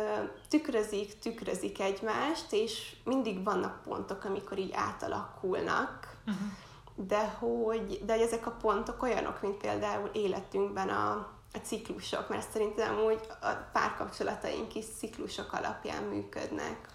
tükrözik, 0.49 1.19
tükrözik 1.19 1.79
egymást, 1.79 2.51
és 2.51 2.95
mindig 3.03 3.43
vannak 3.43 3.81
pontok, 3.83 4.23
amikor 4.23 4.57
így 4.57 4.71
átalakulnak. 4.73 6.17
Uh-huh. 6.27 7.07
de 7.07 7.27
hogy, 7.27 8.01
de 8.05 8.13
hogy 8.13 8.21
ezek 8.21 8.47
a 8.47 8.57
pontok 8.61 9.03
olyanok, 9.03 9.41
mint 9.41 9.57
például 9.57 10.09
életünkben 10.13 10.89
a, 10.89 11.33
a 11.53 11.57
ciklusok, 11.57 12.29
mert 12.29 12.51
szerintem 12.51 12.99
úgy 12.99 13.19
a 13.41 13.51
párkapcsolataink 13.71 14.75
is 14.75 14.85
ciklusok 14.97 15.53
alapján 15.53 16.03
működnek. 16.03 16.87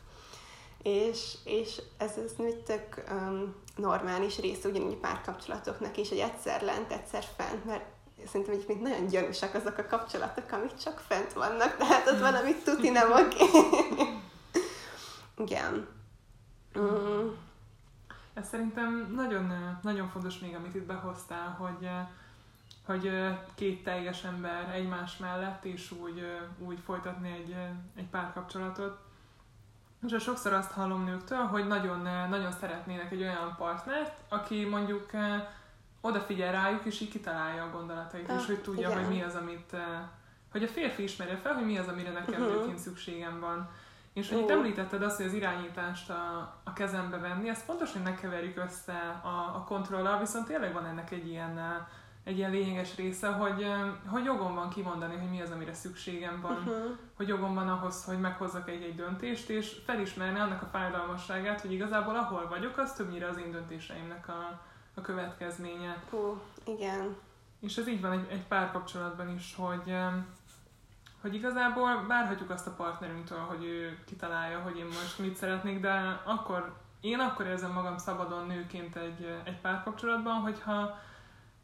És, 0.83 1.35
és 1.45 1.83
ez, 1.97 2.13
ez 2.25 2.33
úgy 2.37 2.57
tök 2.57 3.05
um, 3.11 3.55
normális 3.77 4.39
része 4.39 4.69
ugyanúgy 4.69 4.93
a 4.93 5.01
párkapcsolatoknak 5.01 5.97
is, 5.97 6.09
hogy 6.09 6.19
egyszer 6.19 6.63
lent, 6.63 6.93
egyszer 6.93 7.25
fent, 7.37 7.65
mert 7.65 7.85
szerintem 8.27 8.55
egyébként 8.55 8.83
nagyon 8.83 9.07
gyanúsak 9.07 9.55
azok 9.55 9.79
a 9.79 9.87
kapcsolatok, 9.87 10.53
amik 10.53 10.75
csak 10.75 10.99
fent 10.99 11.33
vannak, 11.33 11.77
tehát 11.77 12.09
ott 12.09 12.21
valamit 12.21 12.65
tuti 12.65 12.89
nem 12.89 13.13
oké. 13.13 13.45
Igen. 15.45 15.89
Mm. 16.79 17.29
Ez 18.35 18.49
szerintem 18.49 19.13
nagyon, 19.15 19.79
nagyon 19.83 20.09
fontos 20.09 20.39
még, 20.39 20.55
amit 20.55 20.75
itt 20.75 20.87
behoztál, 20.87 21.49
hogy, 21.49 21.89
hogy 22.89 23.11
két 23.55 23.85
teljes 23.85 24.25
ember 24.25 24.71
egymás 24.75 25.17
mellett, 25.17 25.65
és 25.65 25.91
úgy, 25.91 26.39
úgy 26.59 26.79
folytatni 26.85 27.31
egy, 27.31 27.57
egy 27.97 28.07
párkapcsolatot. 28.07 28.99
És 30.07 30.23
sokszor 30.23 30.53
azt 30.53 30.73
hallom 30.73 31.05
nőktől, 31.05 31.39
hogy 31.39 31.67
nagyon, 31.67 32.03
nagyon 32.29 32.53
szeretnének 32.53 33.13
egy 33.13 33.23
olyan 33.23 33.55
partnert, 33.59 34.21
aki 34.29 34.65
mondjuk 34.65 35.11
odafigyel 36.01 36.53
rájuk, 36.53 36.85
és 36.85 37.01
így 37.01 37.11
kitalálja 37.11 37.63
a 37.63 37.71
gondolatait, 37.71 38.31
ah, 38.31 38.41
és 38.41 38.47
hogy 38.47 38.61
tudja, 38.61 38.89
igen. 38.89 39.05
hogy 39.05 39.15
mi 39.15 39.23
az, 39.23 39.35
amit... 39.35 39.77
Hogy 40.53 40.63
a 40.63 40.69
férfi 40.69 41.03
ismerje 41.03 41.37
fel, 41.37 41.55
hogy 41.55 41.65
mi 41.65 41.79
az, 41.79 41.89
amire 41.89 42.11
nekem 42.11 42.43
uh-huh. 42.43 42.77
szükségem 42.77 43.41
van. 43.41 43.71
És 44.13 44.29
hogy 44.29 44.39
itt 44.39 44.51
említetted 44.51 45.03
azt, 45.03 45.17
hogy 45.17 45.27
az 45.27 45.33
irányítást 45.33 46.11
a, 46.11 46.55
a 46.65 46.73
kezembe 46.73 47.19
venni, 47.19 47.49
ezt 47.49 47.65
fontos, 47.65 47.93
hogy 47.93 48.03
ne 48.03 48.15
keverjük 48.15 48.57
össze 48.57 49.21
a, 49.23 49.57
a 49.57 49.65
kontrollal, 49.67 50.19
viszont 50.19 50.47
tényleg 50.47 50.73
van 50.73 50.87
ennek 50.87 51.11
egy 51.11 51.29
ilyen, 51.29 51.87
egy 52.25 52.37
ilyen 52.37 52.51
lényeges 52.51 52.97
része, 52.97 53.29
hogy, 53.29 53.67
hogy 54.07 54.25
jogom 54.25 54.55
van 54.55 54.69
kimondani, 54.69 55.17
hogy 55.17 55.31
mi 55.31 55.41
az, 55.41 55.51
amire 55.51 55.75
szükségem 55.75 56.41
van, 56.41 56.57
uh-huh. 56.57 56.97
hogy 57.17 57.29
jogom 57.29 57.55
van 57.55 57.69
ahhoz, 57.69 58.05
hogy 58.05 58.21
meghozzak 58.21 58.69
egy-egy 58.69 58.95
döntést, 58.95 59.49
és 59.49 59.77
felismerni 59.85 60.39
annak 60.39 60.63
a 60.63 60.67
fájdalmasságát, 60.67 61.61
hogy 61.61 61.73
igazából 61.73 62.17
ahol 62.17 62.49
vagyok, 62.49 62.79
az 62.79 62.93
többnyire 62.93 63.29
az 63.29 63.39
én 63.39 63.51
döntéseimnek 63.51 64.29
a, 64.29 64.61
a 64.95 65.01
következménye. 65.01 66.03
Hú, 66.11 66.41
igen. 66.65 67.17
És 67.61 67.77
ez 67.77 67.89
így 67.89 68.01
van 68.01 68.13
egy, 68.13 68.27
egy 68.31 68.47
párkapcsolatban 68.47 69.35
is, 69.35 69.55
hogy 69.57 69.95
hogy 71.21 71.35
igazából 71.35 72.07
várhatjuk 72.07 72.51
azt 72.51 72.67
a 72.67 72.75
partnerünktől, 72.75 73.39
hogy 73.39 73.65
ő 73.65 73.99
kitalálja, 74.05 74.59
hogy 74.59 74.79
én 74.79 74.85
most 74.85 75.19
mit 75.19 75.37
szeretnék, 75.37 75.81
de 75.81 76.21
akkor 76.25 76.77
én 77.01 77.19
akkor 77.19 77.47
érzem 77.47 77.73
magam 77.73 77.99
szabadon 77.99 78.47
nőként 78.47 78.97
egy, 78.97 79.41
egy 79.45 79.61
párkapcsolatban, 79.61 80.35
hogyha, 80.35 80.99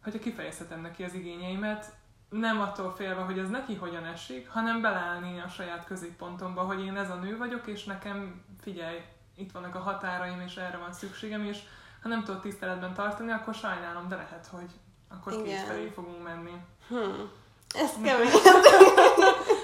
hogyha 0.05 0.19
kifejezhetem 0.19 0.81
neki 0.81 1.05
az 1.05 1.15
igényeimet, 1.15 1.93
nem 2.29 2.61
attól 2.61 2.91
félve, 2.91 3.21
hogy 3.21 3.39
ez 3.39 3.49
neki 3.49 3.75
hogyan 3.75 4.05
esik, 4.05 4.49
hanem 4.49 4.81
belállni 4.81 5.41
a 5.41 5.49
saját 5.49 5.85
középpontomba, 5.85 6.61
hogy 6.61 6.85
én 6.85 6.97
ez 6.97 7.11
a 7.11 7.15
nő 7.15 7.37
vagyok, 7.37 7.67
és 7.67 7.85
nekem 7.85 8.45
figyelj, 8.61 9.01
itt 9.37 9.53
vannak 9.53 9.75
a 9.75 9.79
határaim, 9.79 10.41
és 10.41 10.57
erre 10.57 10.77
van 10.77 10.93
szükségem, 10.93 11.45
és 11.45 11.59
ha 12.03 12.09
nem 12.09 12.25
tudod 12.25 12.41
tiszteletben 12.41 12.95
tartani, 12.95 13.33
akkor 13.33 13.55
sajnálom, 13.55 14.09
de 14.09 14.17
lehet, 14.17 14.47
hogy 14.51 14.71
akkor 15.09 15.43
két 15.43 15.59
felé 15.59 15.89
fogunk 15.89 16.23
menni. 16.23 16.53
Hmm. 16.89 17.31
Ez 17.75 17.91
kemény. 18.05 18.31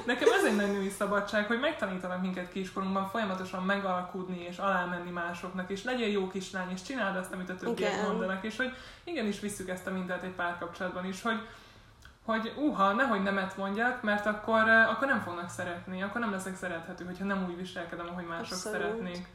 Nekem 0.07 0.29
ez 0.33 0.45
egy 0.45 0.57
nagy 0.57 0.73
női 0.73 0.89
szabadság, 0.89 1.47
hogy 1.47 1.61
megtanítanak 1.61 2.21
minket 2.21 2.53
kiskorunkban 2.53 3.09
folyamatosan 3.09 3.65
megalkudni 3.65 4.47
és 4.49 4.59
alámenni 4.59 5.11
másoknak, 5.11 5.71
és 5.71 5.85
legyél 5.85 6.09
jó 6.09 6.29
kislány, 6.29 6.71
és 6.71 6.83
csináld 6.83 7.17
azt, 7.17 7.33
amit 7.33 7.51
a 7.51 7.57
többiek 7.57 7.93
Igen. 7.93 8.05
mondanak, 8.05 8.45
és 8.45 8.57
hogy 8.57 8.73
igenis 9.05 9.41
visszük 9.41 9.69
ezt 9.69 9.87
a 9.87 9.91
mindent 9.91 10.23
egy 10.23 10.35
párkapcsolatban 10.35 11.05
is, 11.05 11.23
hogy 11.23 11.41
hogy 12.25 12.53
uha, 12.57 12.93
nehogy 12.93 13.23
nemet 13.23 13.57
mondjak, 13.57 14.03
mert 14.03 14.27
akkor, 14.27 14.69
eh, 14.69 14.91
akkor 14.91 15.07
nem 15.07 15.21
fognak 15.21 15.49
szeretni, 15.49 16.03
akkor 16.03 16.21
nem 16.21 16.31
leszek 16.31 16.57
szerethető, 16.57 17.05
hogyha 17.05 17.25
nem 17.25 17.47
úgy 17.49 17.57
viselkedem, 17.57 18.07
ahogy 18.11 18.27
mások 18.27 18.53
Abszolút. 18.53 18.79
szeretnék. 18.79 19.27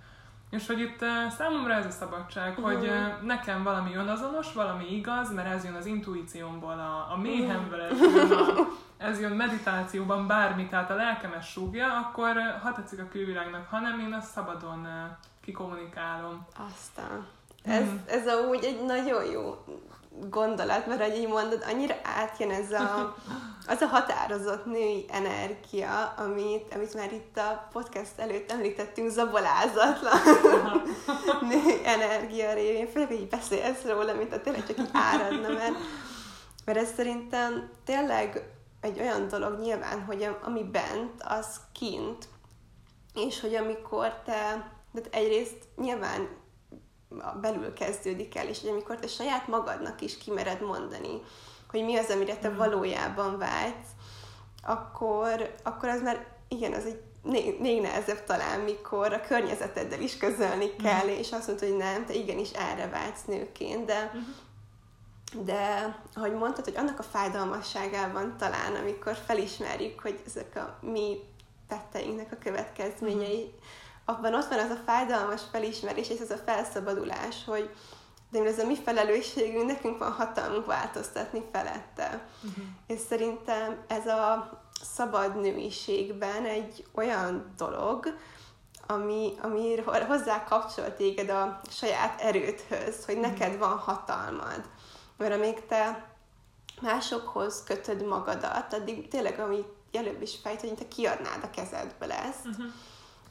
És 0.49 0.67
hogy 0.67 0.79
itt 0.79 1.01
uh, 1.01 1.31
számomra 1.37 1.73
ez 1.73 1.85
a 1.85 1.89
szabadság, 1.89 2.49
uh-huh. 2.49 2.65
hogy 2.65 2.87
uh, 2.87 3.21
nekem 3.21 3.63
valami 3.63 3.95
önazonos, 3.95 4.53
valami 4.53 4.95
igaz, 4.95 5.33
mert 5.33 5.47
ez 5.47 5.63
jön 5.63 5.73
az 5.73 5.85
intuíciómból, 5.85 6.71
a, 6.71 7.13
a 7.13 7.17
méhemből, 7.17 7.81
ez 7.81 7.99
jön, 7.99 8.31
a, 8.31 8.45
ez 8.97 9.19
jön 9.19 9.31
meditációban, 9.31 10.27
bármi, 10.27 10.67
tehát 10.67 10.89
a 10.89 10.95
lelkemes 10.95 11.51
súgja, 11.51 11.87
akkor 11.97 12.29
uh, 12.35 12.61
ha 12.61 12.73
tetszik 12.73 12.99
a 12.99 13.07
külvilágnak, 13.07 13.67
hanem 13.69 13.99
én 13.99 14.13
azt 14.13 14.31
szabadon 14.31 14.79
uh, 14.79 15.17
kikommunikálom. 15.41 16.45
Aztán. 16.69 17.27
Ez, 17.63 17.83
mm. 17.83 17.95
ez 18.05 18.23
úgy 18.49 18.63
egy 18.63 18.85
nagyon 18.85 19.25
jó 19.25 19.63
gondolat, 20.29 20.87
mert 20.87 21.01
ahogy 21.01 21.17
így 21.17 21.27
mondod, 21.27 21.65
annyira 21.67 21.95
átjön 22.03 22.51
ez 22.51 22.71
a, 22.71 23.15
az 23.67 23.81
a 23.81 23.85
határozott 23.85 24.65
női 24.65 25.05
energia, 25.11 26.13
amit, 26.17 26.73
amit 26.73 26.93
már 26.93 27.13
itt 27.13 27.37
a 27.37 27.67
podcast 27.71 28.17
előtt 28.17 28.51
említettünk, 28.51 29.09
zabolázatlan 29.09 30.81
női 31.49 31.81
energia 31.85 32.53
révén, 32.53 32.87
főleg, 32.87 33.07
hogy 33.07 33.27
beszélsz 33.27 33.83
róla, 33.83 34.13
mint 34.13 34.33
a 34.33 34.41
tényleg 34.41 34.67
csak 34.67 34.77
így 34.77 34.89
áradna, 34.93 35.47
mert, 35.47 35.75
mert 36.65 36.77
ez 36.77 36.93
szerintem 36.95 37.69
tényleg 37.85 38.54
egy 38.85 38.99
olyan 38.99 39.27
dolog 39.27 39.59
nyilván, 39.59 40.03
hogy 40.03 40.29
ami 40.41 40.63
bent, 40.63 41.23
az 41.23 41.59
kint, 41.71 42.27
és 43.13 43.39
hogy 43.41 43.55
amikor 43.55 44.21
te, 44.25 44.71
de 44.91 45.01
egyrészt 45.11 45.67
nyilván 45.75 46.27
belül 47.41 47.73
kezdődik 47.73 48.35
el, 48.35 48.47
és 48.47 48.61
hogy 48.61 48.69
amikor 48.69 48.95
te 48.95 49.07
saját 49.07 49.47
magadnak 49.47 50.01
is 50.01 50.17
kimered 50.17 50.61
mondani, 50.61 51.21
hogy 51.69 51.83
mi 51.83 51.97
az, 51.97 52.09
amire 52.09 52.37
te 52.37 52.49
mm. 52.49 52.55
valójában 52.55 53.37
vágysz, 53.37 53.89
akkor, 54.63 55.55
akkor 55.63 55.89
az 55.89 56.01
már, 56.01 56.27
igen, 56.47 56.73
az 56.73 56.85
egy 56.85 57.01
még, 57.23 57.59
még 57.59 57.81
nehezebb 57.81 58.23
talán, 58.23 58.59
mikor 58.59 59.13
a 59.13 59.21
környezeteddel 59.21 60.01
is 60.01 60.17
közölni 60.17 60.65
mm. 60.65 60.83
kell, 60.83 61.07
és 61.07 61.31
azt 61.31 61.47
mondod, 61.47 61.67
hogy 61.67 61.77
nem, 61.77 62.05
te 62.05 62.13
igenis 62.13 62.51
erre 62.51 62.89
vágysz 62.89 63.23
nőként, 63.25 63.85
de, 63.85 64.11
mm. 64.15 64.21
De 65.33 65.95
ahogy 66.13 66.33
mondtad, 66.33 66.63
hogy 66.63 66.77
annak 66.77 66.99
a 66.99 67.03
fájdalmasságában 67.03 68.37
talán, 68.37 68.75
amikor 68.75 69.15
felismerjük, 69.25 69.99
hogy 69.99 70.19
ezek 70.25 70.55
a 70.55 70.77
mi 70.81 71.19
tetteinknek 71.67 72.31
a 72.31 72.37
következményei, 72.43 73.53
mm 73.55 73.63
abban 74.05 74.33
ott 74.33 74.47
van 74.47 74.59
az 74.59 74.69
a 74.69 74.81
fájdalmas 74.85 75.41
felismerés 75.51 76.09
és 76.09 76.19
ez 76.19 76.31
a 76.31 76.41
felszabadulás, 76.45 77.35
hogy 77.45 77.69
de 78.29 78.43
ez 78.43 78.59
a 78.59 78.65
mi 78.65 78.75
felelősségünk, 78.75 79.65
nekünk 79.65 79.97
van 79.97 80.11
hatalmunk 80.11 80.65
változtatni 80.65 81.43
felette. 81.51 82.27
Uh-huh. 82.43 82.63
És 82.87 82.99
szerintem 83.09 83.83
ez 83.87 84.07
a 84.07 84.49
szabad 84.81 85.39
nőiségben 85.39 86.45
egy 86.45 86.85
olyan 86.93 87.53
dolog, 87.57 88.17
ami, 88.87 89.33
ami 89.41 89.75
hozzá 90.07 90.43
kapcsol 90.43 90.95
téged 90.95 91.29
a 91.29 91.59
saját 91.69 92.21
erődhöz, 92.21 93.05
hogy 93.05 93.17
neked 93.17 93.53
uh-huh. 93.53 93.67
van 93.67 93.77
hatalmad. 93.77 94.63
Mert 95.17 95.33
amíg 95.33 95.65
te 95.65 96.09
másokhoz 96.81 97.63
kötöd 97.63 98.05
magadat, 98.05 98.73
addig 98.73 99.07
tényleg, 99.07 99.39
amit 99.39 99.67
előbb 99.91 100.21
is 100.21 100.35
fejt, 100.43 100.61
hogy 100.61 100.73
te 100.73 100.87
kiadnád 100.87 101.43
a 101.43 101.49
kezedbe 101.49 102.05
lesz. 102.05 102.45
Uh-huh 102.45 102.65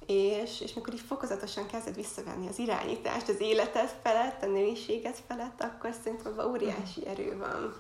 és, 0.06 0.60
és 0.60 0.74
mikor 0.74 0.92
így 0.92 1.00
fokozatosan 1.00 1.66
kezded 1.66 1.94
visszavenni 1.94 2.48
az 2.48 2.58
irányítást 2.58 3.28
az 3.28 3.40
életed 3.40 3.94
felett, 4.02 4.42
a 4.42 4.46
nőiséget 4.46 5.22
felett, 5.28 5.62
akkor 5.62 5.90
szerintem 6.02 6.32
abban 6.32 6.50
óriási 6.50 7.06
erő 7.06 7.36
van. 7.36 7.74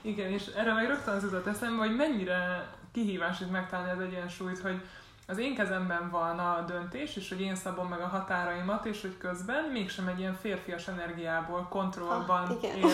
Igen, 0.00 0.30
és 0.30 0.46
erre 0.46 0.72
meg 0.72 0.86
rögtön 0.86 1.14
az 1.14 1.22
jutott 1.22 1.46
eszembe, 1.46 1.86
hogy 1.86 1.96
mennyire 1.96 2.70
kihívás 2.92 3.40
itt 3.40 3.50
megtalálni 3.50 4.02
az 4.02 4.08
egyensúlyt, 4.08 4.58
hogy 4.58 4.80
az 5.26 5.38
én 5.38 5.54
kezemben 5.54 6.10
van 6.10 6.38
a 6.38 6.64
döntés, 6.66 7.16
és 7.16 7.28
hogy 7.28 7.40
én 7.40 7.54
szabom 7.54 7.88
meg 7.88 8.00
a 8.00 8.06
határaimat, 8.06 8.84
és 8.84 9.00
hogy 9.00 9.18
közben 9.18 9.64
mégsem 9.64 10.08
egy 10.08 10.18
ilyen 10.18 10.34
férfias 10.34 10.88
energiából, 10.88 11.66
kontrollban 11.70 12.46
ah, 12.46 12.62
élek, 12.62 12.90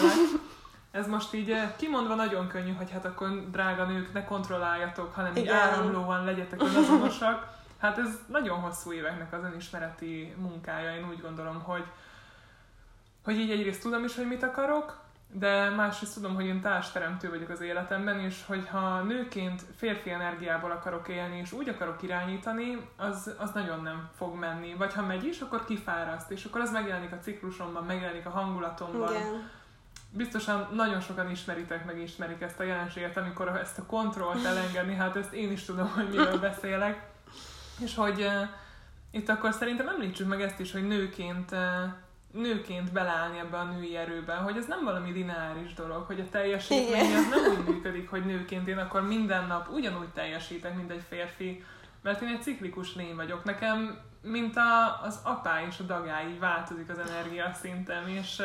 ez 0.90 1.06
most 1.08 1.34
így 1.34 1.50
eh, 1.50 1.72
kimondva 1.76 2.14
nagyon 2.14 2.48
könnyű, 2.48 2.72
hogy 2.72 2.90
hát 2.90 3.04
akkor 3.04 3.50
drága 3.50 3.84
nők, 3.84 4.12
ne 4.12 4.24
kontrolláljatok, 4.24 5.14
hanem 5.14 5.36
így 5.36 5.48
áramlóan 5.48 6.24
legyetek 6.24 6.60
azonosak. 6.60 7.58
Hát 7.78 7.98
ez 7.98 8.18
nagyon 8.26 8.60
hosszú 8.60 8.92
éveknek 8.92 9.32
az 9.32 9.42
önismereti 9.42 10.34
munkája, 10.36 10.94
én 10.94 11.08
úgy 11.08 11.20
gondolom, 11.20 11.62
hogy, 11.62 11.84
hogy 13.24 13.38
így 13.38 13.50
egyrészt 13.50 13.82
tudom 13.82 14.04
is, 14.04 14.16
hogy 14.16 14.26
mit 14.26 14.42
akarok, 14.42 15.00
de 15.32 15.70
másrészt 15.70 16.14
tudom, 16.14 16.34
hogy 16.34 16.46
én 16.46 16.60
társteremtő 16.60 17.28
vagyok 17.28 17.48
az 17.48 17.60
életemben, 17.60 18.20
és 18.20 18.44
hogyha 18.46 19.02
nőként 19.02 19.62
férfi 19.76 20.10
energiából 20.10 20.70
akarok 20.70 21.08
élni, 21.08 21.38
és 21.38 21.52
úgy 21.52 21.68
akarok 21.68 22.02
irányítani, 22.02 22.88
az, 22.96 23.34
az 23.38 23.50
nagyon 23.52 23.82
nem 23.82 24.08
fog 24.16 24.38
menni. 24.38 24.74
Vagy 24.74 24.94
ha 24.94 25.02
megy 25.02 25.24
is, 25.24 25.40
akkor 25.40 25.64
kifáraszt, 25.64 26.30
és 26.30 26.44
akkor 26.44 26.60
az 26.60 26.70
megjelenik 26.70 27.12
a 27.12 27.18
ciklusomban, 27.18 27.84
megjelenik 27.84 28.26
a 28.26 28.30
hangulatomban. 28.30 29.10
Igen 29.10 29.58
biztosan 30.12 30.68
nagyon 30.72 31.00
sokan 31.00 31.30
ismeritek, 31.30 31.84
meg 31.84 31.98
ismerik 32.00 32.40
ezt 32.40 32.60
a 32.60 32.62
jelenséget, 32.62 33.16
amikor 33.16 33.48
ezt 33.48 33.78
a 33.78 33.86
kontrollt 33.86 34.44
elengedni, 34.44 34.94
hát 34.94 35.16
ezt 35.16 35.32
én 35.32 35.52
is 35.52 35.64
tudom, 35.64 35.88
hogy 35.88 36.08
miről 36.08 36.38
beszélek. 36.48 37.08
És 37.78 37.94
hogy 37.94 38.20
uh, 38.20 38.48
itt 39.10 39.28
akkor 39.28 39.52
szerintem 39.52 39.88
említsük 39.88 40.28
meg 40.28 40.42
ezt 40.42 40.60
is, 40.60 40.72
hogy 40.72 40.86
nőként 40.86 41.50
uh, 41.50 41.58
nőként 42.32 42.92
beleállni 42.92 43.38
ebbe 43.38 43.56
a 43.56 43.64
női 43.64 43.96
erőbe, 43.96 44.34
hogy 44.34 44.56
ez 44.56 44.66
nem 44.66 44.84
valami 44.84 45.10
lineáris 45.10 45.74
dolog, 45.74 46.06
hogy 46.06 46.20
a 46.20 46.28
teljesítmény 46.30 47.14
az 47.14 47.28
nem 47.28 47.58
úgy 47.58 47.74
működik, 47.74 48.10
hogy 48.10 48.24
nőként 48.24 48.68
én 48.68 48.78
akkor 48.78 49.06
minden 49.06 49.46
nap 49.46 49.68
ugyanúgy 49.68 50.08
teljesítek, 50.08 50.76
mint 50.76 50.90
egy 50.90 51.04
férfi, 51.08 51.64
mert 52.02 52.20
én 52.20 52.28
egy 52.28 52.42
ciklikus 52.42 52.94
lény 52.94 53.14
vagyok. 53.14 53.44
Nekem, 53.44 53.98
mint 54.22 54.56
a, 54.56 55.00
az 55.02 55.20
apá 55.24 55.66
és 55.66 55.78
a 55.78 55.82
dagá, 55.82 56.28
így 56.28 56.38
változik 56.38 56.88
az 56.88 56.98
energia 56.98 57.52
szintem, 57.52 58.08
és 58.08 58.42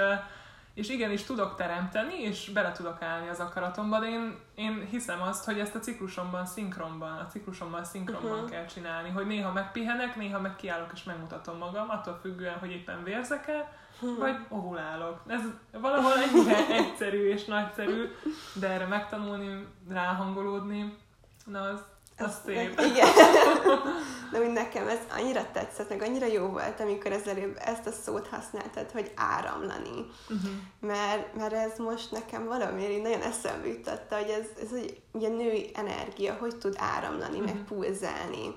és 0.76 0.90
igenis 0.90 1.24
tudok 1.24 1.56
teremteni, 1.56 2.22
és 2.22 2.50
bele 2.50 2.72
tudok 2.72 3.02
állni 3.02 3.28
az 3.28 3.40
akaratomba, 3.40 4.00
de 4.00 4.08
én, 4.08 4.38
én 4.56 4.88
hiszem 4.90 5.22
azt, 5.22 5.46
hogy 5.46 5.60
ezt 5.60 5.76
a 5.76 5.80
ciklusomban 5.80 6.46
szinkronban, 6.46 7.18
a 7.18 7.28
ciklusomban 7.28 7.84
szinkronban 7.84 8.32
uh-huh. 8.32 8.50
kell 8.50 8.66
csinálni, 8.66 9.10
hogy 9.10 9.28
néha 9.28 9.52
megpihenek, 9.52 10.16
néha 10.16 10.40
meg 10.40 10.56
kiállok 10.56 10.92
és 10.94 11.04
megmutatom 11.04 11.58
magam, 11.58 11.90
attól 11.90 12.20
függően, 12.22 12.58
hogy 12.58 12.72
éppen 12.72 13.04
vérzek-e, 13.04 13.78
uh-huh. 14.02 14.18
vagy 14.18 14.36
ovulálok. 14.50 15.22
Ez 15.28 15.42
valahol 15.72 16.14
ennyire 16.18 16.68
egyszerű 16.84 17.30
és 17.30 17.46
nagyszerű, 17.46 18.12
de 18.54 18.70
erre 18.70 18.86
megtanulni, 18.86 19.68
ráhangolódni, 19.90 20.98
na 21.46 21.62
az, 21.62 21.86
az 22.18 22.36
szép. 22.46 22.80
Igen. 22.80 23.08
De 24.32 24.40
mint 24.40 24.54
nekem 24.54 24.88
ez 24.88 25.00
annyira 25.18 25.52
tetszett, 25.52 25.90
meg 25.90 26.02
annyira 26.02 26.26
jó 26.26 26.48
volt, 26.48 26.80
amikor 26.80 27.12
ez 27.12 27.28
előbb 27.28 27.58
ezt 27.66 27.86
a 27.86 27.92
szót 27.92 28.28
használtad, 28.28 28.92
hogy 28.92 29.12
áramlani. 29.16 30.06
Uh-huh. 30.30 30.52
Mert, 30.80 31.36
mert 31.36 31.54
ez 31.54 31.78
most 31.78 32.12
nekem 32.12 32.46
valamiért 32.46 33.02
nagyon 33.02 33.22
eszembe 33.22 33.68
jutotta, 33.68 34.16
hogy 34.16 34.30
ez, 34.30 34.64
ez 34.64 34.72
egy 34.72 35.02
ugye 35.12 35.28
női 35.28 35.72
energia, 35.74 36.34
hogy 36.34 36.58
tud 36.58 36.76
áramlani, 36.78 37.40
uh-huh. 37.40 37.54
meg 37.54 37.64
pulzálni. 37.64 38.56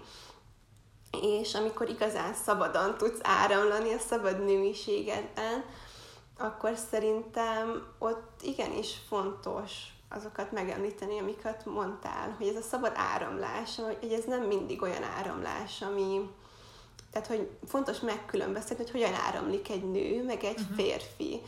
És 1.23 1.55
amikor 1.55 1.88
igazán 1.88 2.35
szabadon 2.35 2.97
tudsz 2.97 3.21
áramlani 3.23 3.93
a 3.93 3.99
szabad 3.99 4.45
nőiségedben, 4.45 5.65
akkor 6.38 6.77
szerintem 6.91 7.83
ott 7.99 8.41
igenis 8.43 8.95
fontos 9.09 9.73
azokat 10.09 10.53
megemlíteni, 10.53 11.19
amiket 11.19 11.65
mondtál, 11.65 12.35
hogy 12.38 12.47
ez 12.47 12.57
a 12.57 12.62
szabad 12.62 12.93
áramlás, 12.95 13.77
hogy 14.00 14.12
ez 14.12 14.25
nem 14.25 14.43
mindig 14.43 14.83
olyan 14.83 15.03
áramlás, 15.03 15.83
ami, 15.83 16.31
tehát 17.11 17.29
hogy 17.29 17.50
fontos 17.67 18.00
megkülönböztetni, 18.00 18.83
hogy 18.83 18.93
hogyan 18.93 19.15
áramlik 19.15 19.71
egy 19.71 19.91
nő, 19.91 20.25
meg 20.25 20.45
egy 20.45 20.61
uh-huh. 20.61 20.77
férfi. 20.77 21.41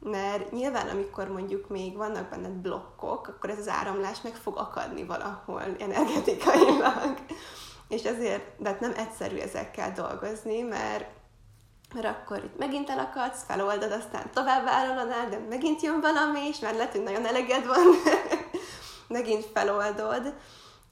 Mert 0.00 0.52
nyilván, 0.52 0.88
amikor 0.88 1.28
mondjuk 1.28 1.68
még 1.68 1.96
vannak 1.96 2.28
benned 2.28 2.52
blokkok, 2.52 3.28
akkor 3.28 3.50
ez 3.50 3.58
az 3.58 3.68
áramlás 3.68 4.20
meg 4.22 4.34
fog 4.34 4.56
akadni 4.56 5.04
valahol 5.04 5.62
energetikailag. 5.78 7.18
És 7.88 8.02
ezért, 8.02 8.42
de 8.58 8.68
hát 8.68 8.80
nem 8.80 8.92
egyszerű 8.96 9.36
ezekkel 9.36 9.92
dolgozni, 9.92 10.60
mert 10.60 11.17
mert 11.94 12.06
akkor 12.06 12.44
itt 12.44 12.58
megint 12.58 12.90
elakadsz, 12.90 13.44
feloldod, 13.46 13.92
aztán 13.92 14.30
tovább 14.32 14.66
áramlanál, 14.66 15.28
de 15.28 15.38
megint 15.48 15.82
jön 15.82 16.00
valami, 16.00 16.46
és 16.46 16.58
már 16.58 16.74
lehet, 16.74 16.92
hogy 16.92 17.02
nagyon 17.02 17.26
eleged 17.26 17.66
van, 17.66 17.86
megint 19.18 19.44
feloldod, 19.52 20.34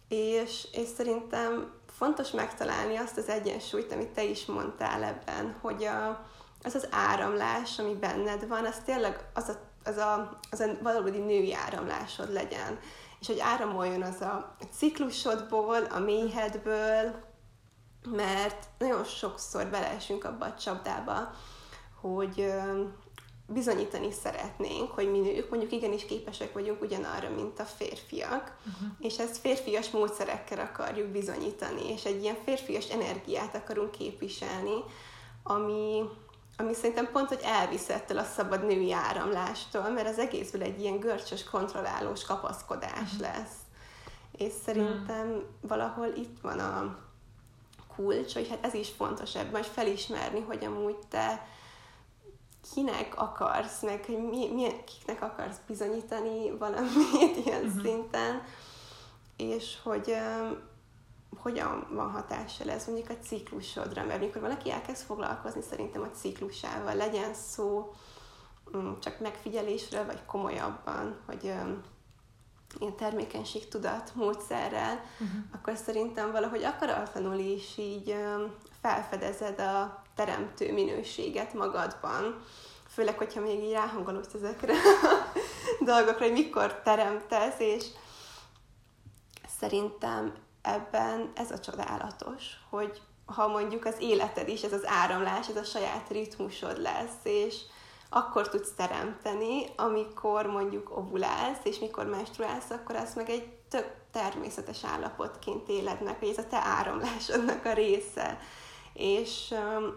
és, 0.09 0.69
és 0.73 0.89
szerintem 0.97 1.73
fontos 1.97 2.31
megtalálni 2.31 2.97
azt 2.97 3.17
az 3.17 3.29
egyensúlyt, 3.29 3.93
amit 3.93 4.09
te 4.09 4.25
is 4.25 4.47
mondtál 4.47 5.03
ebben, 5.03 5.57
hogy 5.61 5.85
a, 5.85 6.27
az 6.63 6.75
az 6.75 6.89
áramlás, 6.91 7.79
ami 7.79 7.95
benned 7.95 8.49
van, 8.49 8.65
az 8.65 8.77
tényleg 8.85 9.29
az 9.35 9.49
a, 9.49 9.59
az 9.85 9.97
a, 9.97 10.39
az 10.51 10.61
a 10.61 10.67
valódi 10.83 11.19
női 11.19 11.55
áramlásod 11.55 12.33
legyen. 12.33 12.79
És 13.21 13.27
hogy 13.27 13.41
áramoljon 13.41 14.03
az 14.03 14.21
a 14.21 14.57
ciklusodból, 14.77 15.85
a 15.85 15.99
méhedből, 15.99 17.26
mert 18.15 18.67
nagyon 18.79 19.05
sokszor 19.05 19.67
beleesünk 19.67 20.25
abba 20.25 20.45
a 20.45 20.55
csapdába, 20.55 21.31
hogy 22.01 22.53
bizonyítani 23.49 24.13
szeretnénk, 24.13 24.91
hogy 24.91 25.11
mi 25.11 25.19
nők 25.19 25.51
mondjuk 25.51 25.73
igenis 25.73 26.05
képesek 26.05 26.53
vagyunk 26.53 26.83
ugyanarra, 26.83 27.31
mint 27.31 27.61
a 27.61 27.65
férfiak, 27.65 28.57
uh-huh. 28.59 28.89
és 28.99 29.19
ezt 29.19 29.37
férfias 29.37 29.91
módszerekkel 29.91 30.59
akarjuk 30.59 31.09
bizonyítani, 31.09 31.93
és 31.93 32.05
egy 32.05 32.23
ilyen 32.23 32.37
férfias 32.45 32.89
energiát 32.89 33.55
akarunk 33.55 33.91
képviselni, 33.91 34.85
ami, 35.43 36.03
ami 36.57 36.75
szerintem 36.75 37.11
pont, 37.13 37.29
hogy 37.29 37.41
elvisz 37.43 37.89
ettől 37.89 38.19
a 38.19 38.25
szabad 38.25 38.67
női 38.67 38.93
áramlástól, 38.93 39.91
mert 39.91 40.09
az 40.09 40.19
egészből 40.19 40.63
egy 40.63 40.81
ilyen 40.81 40.99
görcsös, 40.99 41.45
kontrollálós 41.45 42.25
kapaszkodás 42.25 43.13
uh-huh. 43.13 43.21
lesz. 43.21 43.57
És 44.33 44.53
szerintem 44.65 45.29
uh-huh. 45.29 45.43
valahol 45.61 46.13
itt 46.17 46.41
van 46.41 46.59
a, 46.59 46.97
kulcs, 47.97 48.35
hogy 48.35 48.49
hát 48.49 48.65
ez 48.65 48.75
is 48.75 48.89
fontos 48.89 49.35
ebben, 49.35 49.53
hogy 49.53 49.67
felismerni, 49.67 50.41
hogy 50.41 50.65
amúgy 50.65 50.99
te 51.09 51.47
kinek 52.75 53.15
akarsz, 53.17 53.83
meg 53.83 54.05
hogy 54.05 54.29
mi, 54.29 54.53
mi, 54.53 54.67
kiknek 54.85 55.23
akarsz 55.23 55.57
bizonyítani 55.67 56.51
valamit 56.59 57.37
ilyen 57.45 57.65
uh-huh. 57.65 57.83
szinten, 57.83 58.43
és 59.37 59.77
hogy 59.83 60.11
um, 60.11 60.59
hogyan 61.37 61.87
van 61.91 62.11
hatással 62.11 62.71
ez 62.71 62.87
mondjuk 62.87 63.11
a 63.11 63.19
ciklusodra, 63.23 64.05
mert 64.05 64.23
amikor 64.23 64.41
valaki 64.41 64.71
elkezd 64.71 65.05
foglalkozni 65.05 65.63
szerintem 65.63 66.03
a 66.03 66.17
ciklusával, 66.17 66.95
legyen 66.95 67.35
szó 67.35 67.93
um, 68.73 69.01
csak 69.01 69.21
megfigyelésről, 69.21 70.07
vagy 70.07 70.25
komolyabban, 70.27 71.17
hogy 71.27 71.45
um, 71.45 71.83
ilyen 72.79 72.97
termékenységtudat 72.97 74.11
módszerrel, 74.15 75.05
uh-huh. 75.13 75.39
akkor 75.53 75.77
szerintem 75.77 76.33
valahogy 76.33 76.65
akaratlanul 76.65 77.39
is 77.39 77.77
így 77.77 78.17
felfedezed 78.81 79.61
a 79.61 80.03
teremtő 80.15 80.73
minőséget 80.73 81.55
magadban. 81.55 82.45
Főleg, 82.89 83.19
hogyha 83.19 83.41
még 83.41 83.65
így 83.65 83.73
ráhangolódsz 83.73 84.35
ezekre 84.35 84.73
a 85.03 85.33
dolgokra, 85.85 86.25
hogy 86.25 86.33
mikor 86.33 86.81
teremtesz, 86.85 87.59
és 87.59 87.85
szerintem 89.59 90.35
ebben 90.63 91.31
ez 91.35 91.51
a 91.51 91.59
csodálatos, 91.59 92.45
hogy 92.71 93.01
ha 93.27 93.49
mondjuk 93.49 93.85
az 93.85 93.95
életed 93.99 94.49
is, 94.49 94.63
ez 94.63 94.73
az 94.73 94.87
áramlás, 94.87 95.49
ez 95.49 95.57
a 95.57 95.65
saját 95.65 96.09
ritmusod 96.11 96.81
lesz, 96.81 97.21
és 97.23 97.57
akkor 98.09 98.49
tudsz 98.49 98.73
teremteni, 98.77 99.67
amikor 99.77 100.47
mondjuk 100.47 100.97
ovulálsz, 100.97 101.61
és 101.63 101.79
mikor 101.79 102.07
menstruálsz, 102.07 102.71
akkor 102.71 102.95
az 102.97 103.15
meg 103.15 103.31
egy 103.31 103.49
tök 103.69 103.95
természetes 104.13 104.85
állapotként 104.85 105.69
éled 105.69 106.03
meg, 106.03 106.19
hogy 106.19 106.29
ez 106.29 106.39
a 106.39 106.47
te 106.47 106.59
áramlásodnak 106.63 107.65
a 107.65 107.73
része, 107.73 108.39
és 108.93 109.55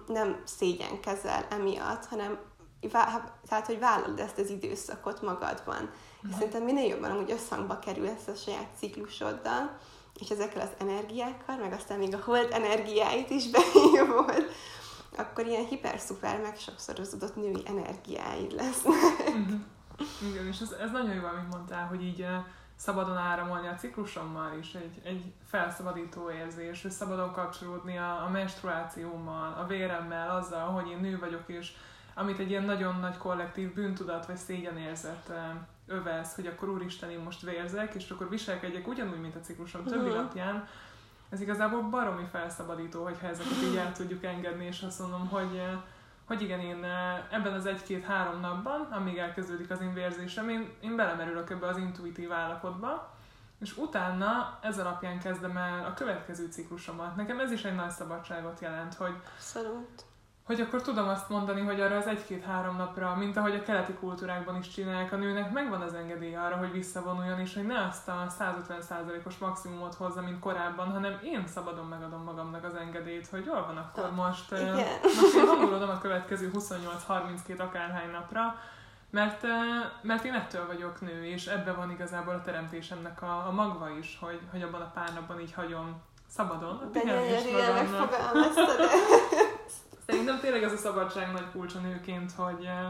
nem 0.07 0.41
szégyenkezel 0.45 1.45
emiatt, 1.49 2.05
hanem 2.05 2.39
tehát, 3.47 3.65
hogy 3.65 3.79
vállalod 3.79 4.19
ezt 4.19 4.37
az 4.37 4.49
időszakot 4.49 5.21
magadban. 5.21 5.89
És 6.21 6.27
mhm. 6.27 6.33
szerintem 6.33 6.63
minél 6.63 6.87
jobban 6.87 7.11
amúgy 7.11 7.31
összhangba 7.31 7.79
kerülsz 7.79 8.27
a 8.27 8.35
saját 8.35 8.69
ciklusoddal, 8.79 9.77
és 10.19 10.29
ezekkel 10.29 10.61
az 10.61 10.85
energiákkal, 10.87 11.57
meg 11.57 11.73
aztán 11.73 11.99
még 11.99 12.13
a 12.13 12.21
hold 12.25 12.47
energiáit 12.51 13.29
is 13.29 13.49
beívod, 13.55 14.45
akkor 15.19 15.45
ilyen 15.45 15.65
hiper-szuper 15.65 16.41
megsokszorozódott 16.41 17.35
női 17.35 17.63
energiáid 17.65 18.51
lesznek. 18.51 18.95
Uh-huh. 19.99 20.31
Igen, 20.31 20.47
és 20.47 20.59
ez, 20.59 20.71
ez 20.71 20.91
nagyon 20.91 21.15
jó, 21.15 21.25
amit 21.25 21.49
mondtál, 21.49 21.87
hogy 21.87 22.03
így 22.03 22.21
uh, 22.21 22.27
szabadon 22.75 23.17
áramolni 23.17 23.67
a 23.67 23.75
ciklusommal 23.75 24.57
is, 24.59 24.73
egy, 24.73 25.01
egy 25.03 25.33
felszabadító 25.45 26.31
érzés, 26.31 26.81
hogy 26.81 26.91
szabadon 26.91 27.31
kapcsolódni 27.31 27.97
a, 27.97 28.23
a 28.25 28.29
menstruációmmal, 28.29 29.53
a 29.53 29.65
véremmel, 29.65 30.35
azzal, 30.35 30.67
hogy 30.67 30.89
én 30.89 30.99
nő 30.99 31.19
vagyok, 31.19 31.43
és 31.45 31.71
amit 32.13 32.39
egy 32.39 32.49
ilyen 32.49 32.63
nagyon 32.63 32.99
nagy 32.99 33.17
kollektív 33.17 33.73
bűntudat 33.73 34.25
vagy 34.25 34.35
szégyenérzet 34.35 35.31
övez, 35.87 36.35
hogy 36.35 36.47
akkor 36.47 36.69
úristen, 36.69 37.09
én 37.09 37.19
most 37.19 37.41
vérzek, 37.41 37.93
és 37.93 38.09
akkor 38.09 38.29
viselkedjek 38.29 38.87
ugyanúgy, 38.87 39.21
mint 39.21 39.35
a 39.35 39.39
ciklusom 39.39 39.83
többi 39.83 40.09
uh-huh. 40.09 40.15
napján, 40.15 40.67
ez 41.29 41.41
igazából 41.41 41.81
baromi 41.81 42.25
felszabadító, 42.31 43.03
hogyha 43.03 43.27
ezeket 43.27 43.63
így 43.69 43.75
el 43.75 43.91
tudjuk 43.91 44.23
engedni, 44.23 44.65
és 44.65 44.81
azt 44.81 44.99
mondom, 44.99 45.27
hogy, 45.27 45.57
eh, 45.57 45.71
hogy 46.25 46.41
igen, 46.41 46.59
én 46.59 46.83
eh, 46.83 47.23
ebben 47.31 47.53
az 47.53 47.65
egy-két-három 47.65 48.39
napban, 48.39 48.81
amíg 48.81 49.17
elkezdődik 49.17 49.71
az 49.71 49.81
én 49.81 49.93
én, 50.49 50.69
én 50.81 50.95
belemerülök 50.95 51.49
ebbe 51.49 51.67
az 51.67 51.77
intuitív 51.77 52.31
állapotba, 52.31 53.17
és 53.59 53.77
utána 53.77 54.59
ez 54.61 54.79
alapján 54.79 55.19
kezdem 55.19 55.57
el 55.57 55.85
a 55.85 55.93
következő 55.93 56.47
ciklusomat. 56.51 57.15
Nekem 57.15 57.39
ez 57.39 57.51
is 57.51 57.63
egy 57.63 57.75
nagy 57.75 57.89
szabadságot 57.89 58.59
jelent, 58.59 58.93
hogy, 58.93 59.13
Abszolút 59.35 60.08
hogy 60.49 60.61
akkor 60.61 60.81
tudom 60.81 61.07
azt 61.07 61.29
mondani, 61.29 61.61
hogy 61.61 61.81
arra 61.81 61.95
az 61.95 62.07
egy-két-három 62.07 62.75
napra, 62.75 63.15
mint 63.15 63.37
ahogy 63.37 63.55
a 63.55 63.61
keleti 63.61 63.93
kultúrákban 63.93 64.57
is 64.57 64.67
csinálják, 64.67 65.11
a 65.11 65.15
nőnek 65.15 65.51
megvan 65.51 65.81
az 65.81 65.93
engedélye 65.93 66.39
arra, 66.39 66.55
hogy 66.55 66.71
visszavonuljon, 66.71 67.39
és 67.39 67.53
hogy 67.53 67.65
ne 67.65 67.85
azt 67.85 68.07
a 68.07 68.27
150%-os 68.39 69.37
maximumot 69.37 69.93
hozza, 69.93 70.21
mint 70.21 70.39
korábban, 70.39 70.91
hanem 70.91 71.19
én 71.23 71.47
szabadon 71.47 71.85
megadom 71.85 72.23
magamnak 72.23 72.63
az 72.63 72.75
engedélyt, 72.75 73.27
hogy 73.27 73.45
jól 73.45 73.65
van, 73.65 73.77
akkor 73.77 74.11
most, 74.15 74.51
Igen. 74.51 74.75
most 75.21 75.35
én 75.35 75.47
hangolodom 75.47 75.89
a 75.89 75.97
következő 75.97 76.51
28-32 76.53 77.59
akárhány 77.59 78.11
napra, 78.11 78.55
mert, 79.09 79.45
mert 80.01 80.23
én 80.23 80.33
ettől 80.33 80.67
vagyok 80.67 81.01
nő, 81.01 81.25
és 81.25 81.47
ebbe 81.47 81.71
van 81.73 81.91
igazából 81.91 82.33
a 82.33 82.41
teremtésemnek 82.41 83.21
a, 83.21 83.45
a 83.47 83.51
magva 83.51 83.89
is, 83.99 84.17
hogy, 84.21 84.39
hogy 84.51 84.61
abban 84.61 84.81
a 84.81 84.91
pár 84.93 85.13
napban 85.13 85.39
így 85.39 85.53
hagyom 85.53 86.01
szabadon. 86.29 86.89
De 86.91 86.99
gyönyörűen 86.99 87.73
megfogalmaztad 87.73 88.79
szerintem 90.09 90.39
tényleg 90.39 90.63
ez 90.63 90.71
a 90.71 90.77
szabadság 90.77 91.31
nagy 91.31 91.51
kulcsa 91.51 91.79
nőként, 91.79 92.31
hogy, 92.31 92.65
eh, 92.65 92.89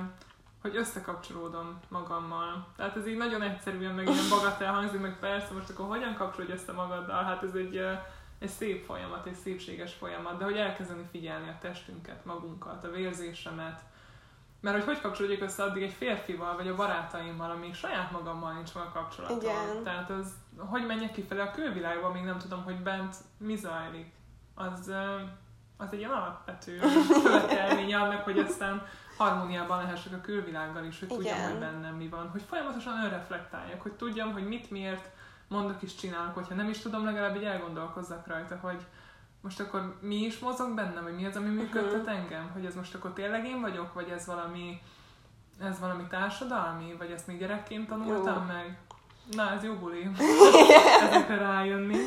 hogy 0.61 0.75
összekapcsolódom 0.75 1.79
magammal. 1.87 2.67
Tehát 2.75 2.95
ez 2.95 3.07
így 3.07 3.17
nagyon 3.17 3.41
egyszerűen, 3.41 3.95
meg 3.95 4.07
ilyen 4.07 4.29
bagatel 4.29 4.73
hangzik, 4.73 4.99
meg 4.99 5.19
persze 5.19 5.53
most 5.53 5.69
akkor 5.69 5.87
hogyan 5.87 6.15
kapcsolódj 6.15 6.51
össze 6.51 6.71
magaddal? 6.71 7.23
Hát 7.23 7.43
ez 7.43 7.53
egy, 7.53 7.77
eh, 7.77 7.99
egy 8.39 8.49
szép 8.49 8.85
folyamat, 8.85 9.25
egy 9.25 9.35
szépséges 9.35 9.93
folyamat, 9.93 10.37
de 10.37 10.43
hogy 10.43 10.57
elkezdeni 10.57 11.07
figyelni 11.11 11.47
a 11.47 11.57
testünket, 11.61 12.25
magunkat, 12.25 12.83
a 12.83 12.91
vérzésemet, 12.91 13.81
mert 14.61 14.75
hogy 14.75 14.85
hogy 14.85 15.01
kapcsolódjak 15.01 15.41
össze 15.41 15.63
addig 15.63 15.83
egy 15.83 15.93
férfival, 15.93 16.55
vagy 16.55 16.67
a 16.67 16.75
barátaimmal, 16.75 17.51
amíg 17.51 17.73
saját 17.73 18.11
magammal 18.11 18.53
nincs 18.53 18.75
meg 18.75 18.83
a 18.83 18.91
kapcsolatom. 18.91 19.39
Igen. 19.39 19.83
Tehát 19.83 20.09
az, 20.09 20.33
hogy 20.57 20.85
menjek 20.85 21.11
kifelé 21.11 21.39
a 21.39 21.51
külvilágba, 21.51 22.11
még 22.11 22.23
nem 22.23 22.37
tudom, 22.37 22.63
hogy 22.63 22.79
bent 22.79 23.15
mi 23.37 23.55
zajlik. 23.55 24.11
Az, 24.55 24.87
ö, 24.87 25.19
az 25.81 25.87
egy 25.93 25.99
ilyen 25.99 26.11
alapvető 26.11 26.79
követelménye 27.23 27.97
annak, 27.97 28.23
hogy 28.23 28.39
aztán 28.39 28.85
harmóniában 29.17 29.77
lehessek 29.77 30.13
a 30.13 30.21
külvilággal 30.21 30.83
is, 30.83 30.99
hogy 30.99 31.07
tudjam, 31.07 31.43
hogy 31.43 31.59
bennem 31.59 31.95
mi 31.95 32.07
van. 32.07 32.29
Hogy 32.29 32.41
folyamatosan 32.49 33.03
önreflektáljak, 33.03 33.81
hogy 33.81 33.91
tudjam, 33.91 34.33
hogy 34.33 34.47
mit, 34.47 34.71
miért 34.71 35.09
mondok 35.47 35.81
és 35.81 35.95
csinálok, 35.95 36.33
hogyha 36.33 36.55
nem 36.55 36.69
is 36.69 36.79
tudom, 36.79 37.05
legalább 37.05 37.35
így 37.35 37.43
elgondolkozzak 37.43 38.27
rajta, 38.27 38.57
hogy 38.61 38.85
most 39.41 39.59
akkor 39.59 39.97
mi 40.01 40.15
is 40.15 40.39
mozog 40.39 40.75
bennem, 40.75 41.03
vagy 41.03 41.15
mi 41.15 41.25
az, 41.25 41.35
ami 41.35 41.49
működtet 41.49 42.07
engem? 42.07 42.49
Hogy 42.53 42.65
ez 42.65 42.75
most 42.75 42.95
akkor 42.95 43.13
tényleg 43.13 43.45
én 43.45 43.61
vagyok, 43.61 43.93
vagy 43.93 44.09
ez 44.09 44.25
valami, 44.25 44.81
ez 45.61 45.79
valami 45.79 46.03
társadalmi, 46.09 46.95
vagy 46.97 47.11
ezt 47.11 47.27
még 47.27 47.39
gyerekként 47.39 47.87
tanultam 47.87 48.47
Jó. 48.47 48.53
meg? 48.53 48.77
Na, 49.31 49.51
ez 49.51 49.63
jó 49.63 49.73
buli. 49.73 50.09
Ezekre 51.09 51.37
rájönni. 51.37 51.97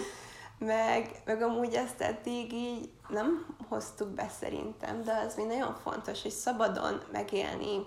Meg, 0.58 1.10
meg 1.24 1.42
amúgy 1.42 1.74
ezt 1.74 2.00
eddig 2.00 2.52
így 2.52 2.90
nem 3.12 3.56
hoztuk 3.68 4.08
be 4.08 4.28
szerintem, 4.40 5.04
de 5.04 5.12
az 5.26 5.34
még 5.36 5.46
nagyon 5.46 5.74
fontos, 5.82 6.22
hogy 6.22 6.30
szabadon 6.30 7.02
megélni 7.12 7.86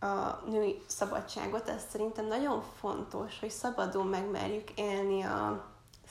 a 0.00 0.42
női 0.46 0.82
szabadságot, 0.86 1.68
ez 1.68 1.82
szerintem 1.90 2.26
nagyon 2.26 2.62
fontos, 2.80 3.40
hogy 3.40 3.50
szabadon 3.50 4.06
megmerjük 4.06 4.70
élni 4.70 5.22
a 5.22 5.64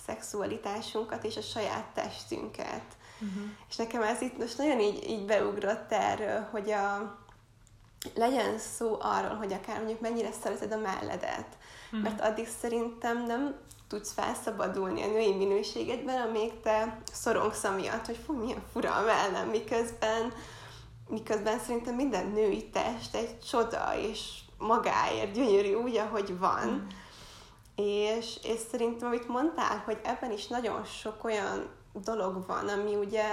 szexualitásunkat 0.06 1.24
és 1.24 1.38
a 1.38 1.42
saját 1.42 1.86
testünket. 1.94 2.84
Uh-huh. 3.20 3.44
És 3.70 3.76
nekem 3.76 4.02
ez 4.02 4.22
itt 4.22 4.38
most 4.38 4.58
nagyon 4.58 4.80
így, 4.80 5.10
így 5.10 5.26
beugrott 5.26 5.92
erről, 5.92 6.48
hogy 6.52 6.72
a, 6.72 7.18
legyen 8.16 8.58
szó 8.58 8.98
arról, 9.00 9.36
hogy 9.36 9.54
akár 9.54 9.78
mondjuk 9.78 10.00
mennyire 10.00 10.32
szereted 10.32 10.72
a 10.72 10.78
melledet. 10.78 11.58
Mhm. 11.92 12.02
Mert 12.02 12.22
addig 12.22 12.48
szerintem 12.62 13.26
nem 13.26 13.56
tudsz 13.92 14.12
felszabadulni 14.12 15.02
a 15.02 15.08
női 15.08 15.34
minőségedben, 15.36 16.22
amíg 16.22 16.60
te 16.60 17.02
szorongsz 17.12 17.64
amiatt, 17.64 18.06
hogy 18.06 18.20
fú, 18.26 18.34
milyen 18.34 18.64
fura 18.72 18.96
a 18.96 19.02
mellem, 19.02 19.48
miközben, 19.48 20.34
miközben 21.10 21.60
szerintem 21.60 21.96
minden 21.96 22.28
női 22.28 22.70
test 22.70 23.16
egy 23.16 23.40
csoda, 23.40 23.98
és 23.98 24.40
magáért 24.58 25.32
gyönyörű 25.32 25.74
úgy, 25.74 25.96
ahogy 25.96 26.40
van. 26.40 26.68
Mhm. 26.68 26.86
És, 27.76 28.40
és 28.44 28.60
szerintem, 28.72 29.08
amit 29.08 29.28
mondtál, 29.28 29.82
hogy 29.86 30.00
ebben 30.04 30.32
is 30.32 30.48
nagyon 30.48 30.86
sok 30.86 31.24
olyan 31.24 31.70
dolog 31.94 32.46
van, 32.48 32.68
ami 32.68 32.96
ugye 32.96 33.26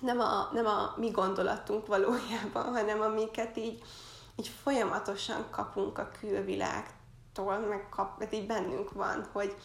nem 0.00 0.20
a, 0.20 0.48
nem 0.52 0.66
a 0.66 0.94
mi 0.96 1.10
gondolatunk 1.10 1.86
valójában, 1.86 2.64
hanem 2.76 3.00
amiket 3.00 3.56
így, 3.56 3.82
így 4.36 4.50
folyamatosan 4.62 5.44
kapunk 5.50 5.98
a 5.98 6.10
külvilágtól, 6.20 6.95
meg 7.44 7.88
kap, 7.90 8.22
ez 8.22 8.32
így 8.32 8.46
bennünk 8.46 8.92
van, 8.92 9.28
hogy 9.32 9.56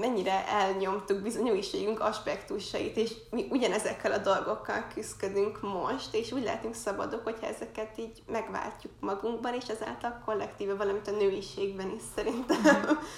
mennyire 0.00 0.48
elnyomtuk 0.48 1.22
bizony 1.22 1.50
újságunk 1.50 2.00
aspektusait, 2.00 2.96
és 2.96 3.14
mi 3.30 3.46
ugyanezekkel 3.50 4.12
a 4.12 4.18
dolgokkal 4.18 4.86
küzdködünk 4.94 5.60
most, 5.60 6.14
és 6.14 6.32
úgy 6.32 6.42
lehetünk 6.42 6.74
szabadok, 6.74 7.24
hogyha 7.24 7.46
ezeket 7.46 7.98
így 7.98 8.22
megváltjuk 8.26 8.92
magunkban, 9.00 9.54
és 9.54 9.68
ezáltal 9.68 10.22
kollektíve 10.24 10.74
valamit 10.74 11.08
a 11.08 11.10
nőiségben 11.10 11.90
is 11.90 12.02
szerintem 12.14 12.62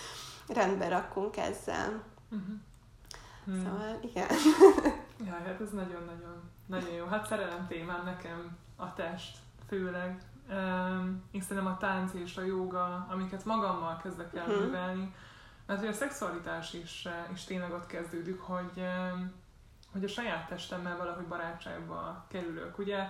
rendbe 0.59 0.89
rakunk 0.89 1.37
ezzel. 1.37 2.03
Uh-huh. 2.31 2.55
Hmm. 3.45 3.65
Szóval 3.65 3.99
igen. 4.03 4.29
Ja, 5.27 5.33
hát 5.33 5.61
ez 5.61 5.71
nagyon-nagyon 5.71 6.51
nagyon 6.67 6.93
jó. 6.93 7.07
Hát 7.07 7.27
szerelem 7.27 7.67
témám 7.67 8.05
nekem 8.05 8.57
a 8.77 8.93
test, 8.93 9.39
főleg. 9.69 10.23
Én 11.31 11.41
szerintem 11.41 11.73
a 11.73 11.77
tánc 11.77 12.13
és 12.15 12.37
a 12.37 12.43
joga, 12.45 13.07
amiket 13.11 13.45
magammal 13.45 13.97
kezdek 14.03 14.35
el 14.35 14.47
Mhm. 14.47 14.59
művelni, 14.63 15.15
mert 15.67 15.81
hogy 15.81 15.89
a 15.89 15.93
szexualitás 15.93 16.73
is, 16.73 17.09
is 17.33 17.45
tényleg 17.45 17.73
ott 17.73 17.87
kezdődik, 17.87 18.41
hogy, 18.41 18.87
hogy 19.93 20.05
a 20.05 20.09
saját 20.09 20.49
testemmel 20.49 20.97
valahogy 20.97 21.25
barátságba 21.27 22.25
kerülök. 22.29 22.79
Ugye 22.79 23.09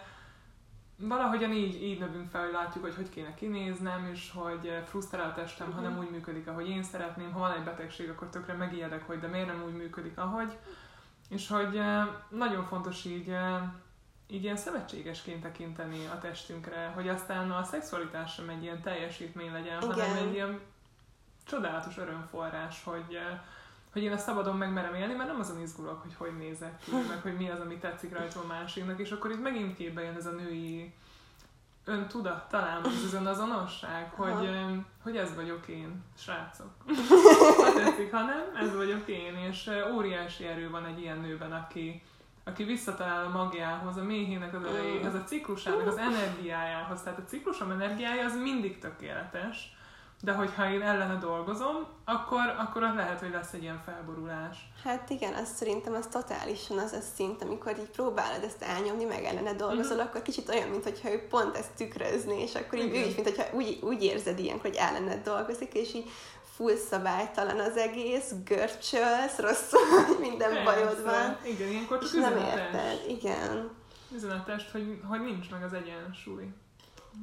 valahogyan 0.99 1.53
így, 1.53 1.83
így 1.83 1.99
növünk 1.99 2.31
fel, 2.31 2.43
hogy 2.43 2.53
látjuk, 2.53 2.85
hogy 2.85 2.95
hogy 2.95 3.09
kéne 3.09 3.35
kinéznem, 3.35 4.05
és 4.13 4.33
hogy 4.35 4.83
frusztrál 4.85 5.31
a 5.31 5.35
testem, 5.35 5.73
ha 5.73 5.81
nem 5.81 5.93
Mhm. 5.93 6.01
úgy 6.01 6.11
működik, 6.11 6.47
ahogy 6.49 6.69
én 6.69 6.83
szeretném. 6.83 7.33
Ha 7.33 7.39
van 7.39 7.53
egy 7.53 7.65
betegség, 7.65 8.11
akkor 8.11 8.29
tökre 8.29 8.55
megijedek, 8.55 9.07
hogy 9.07 9.19
de 9.21 9.27
miért 9.27 9.47
nem 9.47 9.63
úgy 9.67 9.77
működik, 9.77 10.19
ahogy. 10.19 10.59
És 11.29 11.49
hogy 11.49 11.81
nagyon 12.29 12.65
fontos 12.65 13.05
így, 13.05 13.37
így 14.29 14.43
ilyen 14.43 14.57
szövetségesként 14.57 15.43
tekinteni 15.43 16.07
a 16.07 16.19
testünkre, 16.19 16.93
hogy 16.95 17.09
aztán 17.09 17.51
a 17.51 17.65
szexualitás 17.65 18.35
sem 18.35 18.49
egy 18.49 18.63
ilyen 18.63 18.83
teljesítmény 18.83 19.53
legyen, 19.53 19.83
Igen. 19.83 19.91
hanem 19.91 20.17
egy 20.17 20.33
ilyen 20.33 20.61
csodálatos 21.47 21.99
örömforrás, 21.99 22.85
hogy, 22.85 23.15
eh, 23.15 23.41
hogy 23.93 24.03
én 24.03 24.13
ezt 24.13 24.25
szabadon 24.25 24.57
megmerem 24.57 24.95
élni, 24.95 25.15
mert 25.15 25.29
nem 25.29 25.41
azon 25.41 25.61
izgulok, 25.61 26.03
hogy 26.03 26.15
hogy 26.17 26.37
nézek 26.37 26.79
ki, 26.79 26.91
meg 27.09 27.21
hogy 27.23 27.37
mi 27.37 27.51
az, 27.51 27.61
ami 27.61 27.77
tetszik 27.79 28.19
rajta 28.19 28.41
a 28.41 28.47
másiknak, 28.47 29.01
és 29.01 29.11
akkor 29.11 29.31
itt 29.31 29.43
megint 29.43 29.77
képbe 29.77 30.03
jön 30.03 30.17
ez 30.17 30.27
a 30.27 30.31
női 30.31 30.95
öntudat 31.85 32.49
talán, 32.49 32.85
ez 32.87 33.05
az 33.05 33.15
önazonosság, 33.15 34.13
Aha. 34.17 34.35
hogy, 34.35 34.47
eh, 34.47 34.71
hogy 35.03 35.17
ez 35.17 35.35
vagyok 35.35 35.69
én, 35.69 36.05
srácok. 36.19 36.71
Ha 37.57 37.73
tetszik, 37.73 38.13
ha 38.13 38.25
nem, 38.25 38.45
ez 38.55 38.75
vagyok 38.75 39.09
én, 39.09 39.37
és 39.37 39.67
eh, 39.67 39.95
óriási 39.97 40.47
erő 40.47 40.71
van 40.71 40.85
egy 40.85 41.01
ilyen 41.01 41.19
nőben, 41.19 41.53
aki, 41.53 42.03
aki 42.47 42.65
visszatalál 42.65 43.25
a 43.25 43.29
magjához, 43.29 43.97
a 43.97 44.03
méhének 44.03 44.55
az 44.55 44.65
erejéhez, 44.65 45.15
a 45.15 45.25
ciklusának 45.25 45.87
az 45.87 45.97
energiájához. 45.97 47.03
Tehát 47.03 47.19
a 47.19 47.25
ciklusom 47.25 47.71
energiája 47.71 48.25
az 48.25 48.37
mindig 48.37 48.79
tökéletes, 48.79 49.77
de 50.23 50.33
hogyha 50.33 50.71
én 50.71 50.83
ellene 50.83 51.19
dolgozom, 51.19 51.87
akkor, 52.05 52.55
akkor 52.59 52.83
az 52.83 52.95
lehet, 52.95 53.21
hogy 53.21 53.31
lesz 53.31 53.53
egy 53.53 53.63
ilyen 53.63 53.83
felborulás. 53.85 54.57
Hát 54.85 55.11
igen, 55.11 55.35
az 55.35 55.49
szerintem 55.55 55.95
az 55.95 56.07
totálisan 56.07 56.79
az 56.79 56.93
a 56.93 57.01
szint, 57.01 57.43
amikor 57.43 57.79
így 57.79 57.91
próbálod 57.91 58.43
ezt 58.43 58.63
elnyomni, 58.63 59.05
meg 59.05 59.25
ellene 59.25 59.53
dolgozol, 59.53 60.01
akkor 60.01 60.23
kicsit 60.23 60.49
olyan, 60.49 60.69
mintha 60.69 61.11
ő 61.11 61.27
pont 61.29 61.57
ezt 61.57 61.73
tükrözni, 61.77 62.43
és 62.43 62.55
akkor 62.55 62.79
így 62.79 62.95
ő 62.95 62.95
Igen. 62.95 63.09
is, 63.09 63.15
mintha 63.15 63.45
úgy, 63.53 63.79
úgy 63.83 64.03
érzed 64.03 64.39
ilyenkor, 64.39 64.71
hogy 64.71 64.79
ellened 64.79 65.23
dolgozik, 65.23 65.75
és 65.75 65.95
így 65.95 66.11
full 66.57 66.77
szabálytalan 66.77 67.59
az 67.59 67.77
egész, 67.77 68.35
görcsölsz, 68.45 69.39
rosszul, 69.39 70.17
minden 70.29 70.65
bajod 70.65 71.03
van, 71.05 71.37
Igen, 71.45 71.69
ilyenkor 71.69 71.99
és 72.03 72.11
csak 72.11 72.21
nem 72.21 72.37
érted. 72.37 73.05
Igen. 73.09 73.71
Üzenetes, 74.15 74.71
hogy, 74.73 75.01
hogy 75.09 75.21
nincs 75.21 75.51
meg 75.51 75.63
az 75.63 75.73
egyensúly. 75.73 76.49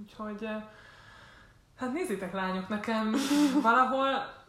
Úgyhogy, 0.02 0.44
eh, 0.44 0.64
hát 1.78 1.94
nézzétek 1.94 2.34
lányok, 2.34 2.68
nekem 2.68 3.16
valahol 3.62 4.43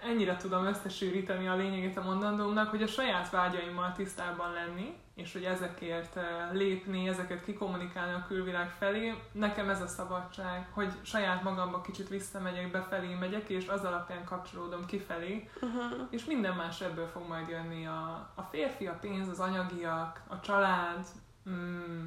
ennyire 0.00 0.36
tudom 0.36 0.66
összesűríteni 0.66 1.48
a 1.48 1.56
lényegét 1.56 1.96
a 1.96 2.02
mondandómnak, 2.02 2.68
hogy 2.68 2.82
a 2.82 2.86
saját 2.86 3.30
vágyaimmal 3.30 3.92
tisztában 3.92 4.52
lenni, 4.52 4.96
és 5.14 5.32
hogy 5.32 5.44
ezekért 5.44 6.16
eh, 6.16 6.24
lépni, 6.52 7.08
ezeket 7.08 7.44
kikommunikálni 7.44 8.12
a 8.12 8.24
külvilág 8.28 8.70
felé, 8.70 9.14
nekem 9.32 9.68
ez 9.68 9.80
a 9.80 9.86
szabadság, 9.86 10.68
hogy 10.72 10.92
saját 11.02 11.42
magamba 11.42 11.80
kicsit 11.80 12.08
visszamegyek, 12.08 12.70
befelé 12.70 13.14
megyek, 13.14 13.48
és 13.48 13.68
az 13.68 13.84
alapján 13.84 14.24
kapcsolódom 14.24 14.86
kifelé, 14.86 15.48
Uh-huh. 15.60 16.06
és 16.10 16.24
minden 16.24 16.54
más 16.54 16.80
ebből 16.80 17.06
fog 17.06 17.28
majd 17.28 17.48
jönni 17.48 17.86
a, 17.86 18.30
a 18.34 18.42
férfi, 18.42 18.86
a 18.86 18.98
pénz, 19.00 19.28
az 19.28 19.40
anyagiak, 19.40 20.22
a 20.26 20.40
család. 20.40 21.06
Mm, 21.50 22.04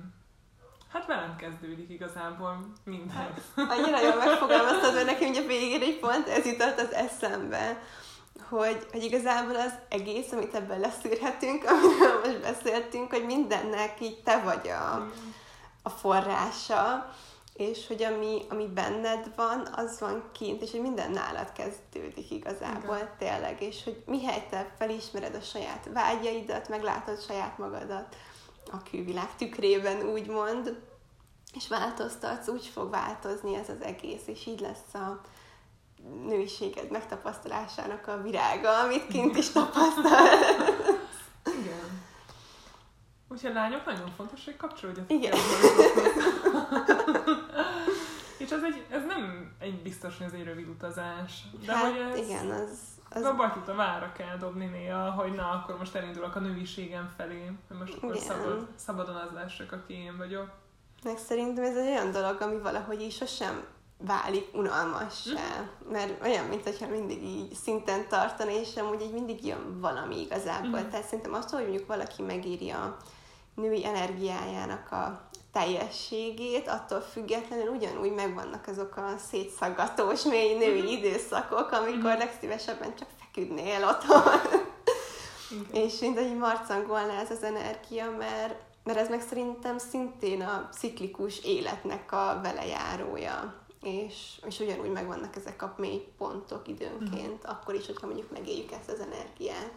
hát 0.91 1.05
velem 1.05 1.35
kezdődik 1.35 1.89
igazából 1.89 2.73
minden. 2.83 3.33
Annyira 3.55 4.01
jól 4.01 4.15
megfogalmaztad, 4.15 4.93
mert 4.93 5.05
nekem 5.05 5.29
ugye 5.29 5.41
végén 5.41 5.81
egy 5.81 5.99
pont 5.99 6.27
ez 6.27 6.45
jutott 6.45 6.79
az 6.79 6.93
eszembe, 6.93 7.81
hogy, 8.49 8.85
hogy 8.91 9.03
igazából 9.03 9.55
az 9.55 9.73
egész, 9.89 10.31
amit 10.31 10.53
ebben 10.53 10.79
leszűrhetünk, 10.79 11.63
amiről 11.71 12.19
most 12.23 12.41
beszéltünk, 12.41 13.13
hogy 13.13 13.25
mindennek 13.25 14.01
így 14.01 14.23
te 14.23 14.41
vagy 14.41 14.67
a, 14.67 15.07
a 15.83 15.89
forrása, 15.89 17.13
és 17.53 17.87
hogy 17.87 18.03
ami, 18.03 18.41
ami 18.49 18.67
benned 18.67 19.31
van, 19.35 19.67
az 19.75 19.99
van 19.99 20.29
kint, 20.33 20.61
és 20.61 20.71
hogy 20.71 20.81
minden 20.81 21.11
nálad 21.11 21.51
kezdődik 21.51 22.31
igazából 22.31 22.95
Igen. 22.95 23.09
tényleg, 23.17 23.61
és 23.61 23.83
hogy 23.83 24.03
mihely 24.05 24.47
te 24.49 24.73
felismered 24.77 25.35
a 25.35 25.41
saját 25.41 25.89
vágyaidat, 25.93 26.69
meglátod 26.69 27.21
saját 27.21 27.57
magadat 27.57 28.15
a 28.71 28.83
külvilág 28.91 29.35
tükrében, 29.35 30.01
úgymond, 30.01 30.79
és 31.53 31.67
változtatsz, 31.67 32.47
úgy 32.47 32.65
fog 32.65 32.89
változni 32.89 33.55
ez 33.55 33.69
az 33.69 33.81
egész, 33.81 34.21
és 34.25 34.45
így 34.45 34.59
lesz 34.59 34.93
a 34.93 35.21
nőiséged 36.25 36.91
megtapasztalásának 36.91 38.07
a 38.07 38.21
virága, 38.21 38.79
amit 38.79 39.07
kint 39.07 39.37
is 39.37 39.49
tapasztal. 39.49 40.27
Igen. 41.45 42.01
Úgyhogy 43.27 43.53
lányok 43.53 43.85
nagyon 43.85 44.11
fontos, 44.15 44.45
hogy 44.45 44.57
kapcsolódjatok. 44.57 45.11
Igen. 45.11 45.37
És 48.37 48.49
ez, 48.49 48.63
egy, 48.63 48.85
ez 48.89 49.05
nem 49.05 49.51
egy 49.59 49.81
biztos, 49.81 50.17
hogy 50.17 50.27
ez 50.27 50.33
egy 50.33 50.43
rövid 50.43 50.67
utazás. 50.67 51.43
De 51.65 51.75
hát 51.75 51.91
hogy 51.91 51.99
ez, 51.99 52.17
igen, 52.17 52.49
az... 52.49 52.77
az... 53.13 53.23
A 53.23 53.35
batyut 53.35 53.67
a 53.67 53.75
vára 53.75 54.11
kell 54.11 54.37
dobni 54.37 54.65
néha, 54.65 55.11
hogy 55.11 55.33
na, 55.33 55.49
akkor 55.49 55.77
most 55.77 55.95
elindulok 55.95 56.35
a 56.35 56.39
nőiségem 56.39 57.13
felé, 57.17 57.51
hogy 57.67 57.77
most 57.77 57.93
akkor 57.93 58.15
Igen. 58.15 58.27
szabad, 58.27 58.67
szabadon 58.75 59.15
az 59.15 59.31
lássak, 59.33 59.71
aki 59.71 59.93
én 59.93 60.17
vagyok. 60.17 60.49
Meg 61.03 61.17
szerintem 61.17 61.63
ez 61.63 61.75
egy 61.75 61.87
olyan 61.87 62.11
dolog, 62.11 62.41
ami 62.41 62.57
valahogy 62.57 63.01
is 63.01 63.15
sosem 63.15 63.63
válik 63.97 64.49
unalmassá. 64.53 65.69
Mert 65.91 66.23
olyan, 66.23 66.45
mint 66.45 66.63
hogyha 66.63 66.87
mindig 66.87 67.23
így 67.23 67.53
szinten 67.53 68.07
tartani, 68.07 68.53
és 68.53 68.75
amúgy 68.75 69.01
így 69.01 69.13
mindig 69.13 69.45
jön 69.45 69.79
valami 69.79 70.19
igazából. 70.21 70.79
Mhm. 70.79 70.89
Tehát 70.89 71.05
szerintem 71.05 71.33
azt, 71.33 71.49
hogy 71.49 71.61
mondjuk 71.61 71.87
valaki 71.87 72.21
megírja 72.21 72.77
a 72.77 72.97
női 73.61 73.85
energiájának 73.85 74.91
a 74.91 75.29
teljességét, 75.51 76.67
attól 76.67 76.99
függetlenül 76.99 77.67
ugyanúgy 77.67 78.11
megvannak 78.13 78.67
azok 78.67 78.97
a 78.97 79.13
szétszaggatós 79.29 80.23
mély 80.23 80.57
női 80.57 80.91
időszakok, 80.91 81.71
amikor 81.71 82.09
Mhm. 82.11 82.17
legszívesebben 82.19 82.95
csak 82.95 83.07
feküdnél 83.19 83.85
otthon. 83.87 84.21
Igen. 85.51 85.83
És 85.83 85.99
mint 85.99 86.17
egy 86.17 86.37
marcangolna 86.37 87.13
ez 87.13 87.31
az 87.31 87.43
energia, 87.43 88.11
mert, 88.17 88.55
mert 88.83 88.99
ez 88.99 89.09
meg 89.09 89.21
szerintem 89.29 89.77
szintén 89.77 90.41
a 90.41 90.69
ciklikus 90.71 91.43
életnek 91.43 92.11
a 92.11 92.39
velejárója. 92.43 93.53
És, 93.83 94.41
és 94.47 94.59
ugyanúgy 94.59 94.91
megvannak 94.91 95.35
ezek 95.35 95.61
a 95.61 95.73
mély 95.77 96.07
pontok 96.17 96.67
időnként, 96.67 97.45
akkor 97.45 97.73
is, 97.73 97.85
hogyha 97.85 98.05
mondjuk 98.07 98.31
megéljük 98.31 98.71
ezt 98.71 98.89
az 98.89 98.99
energiát. 98.99 99.71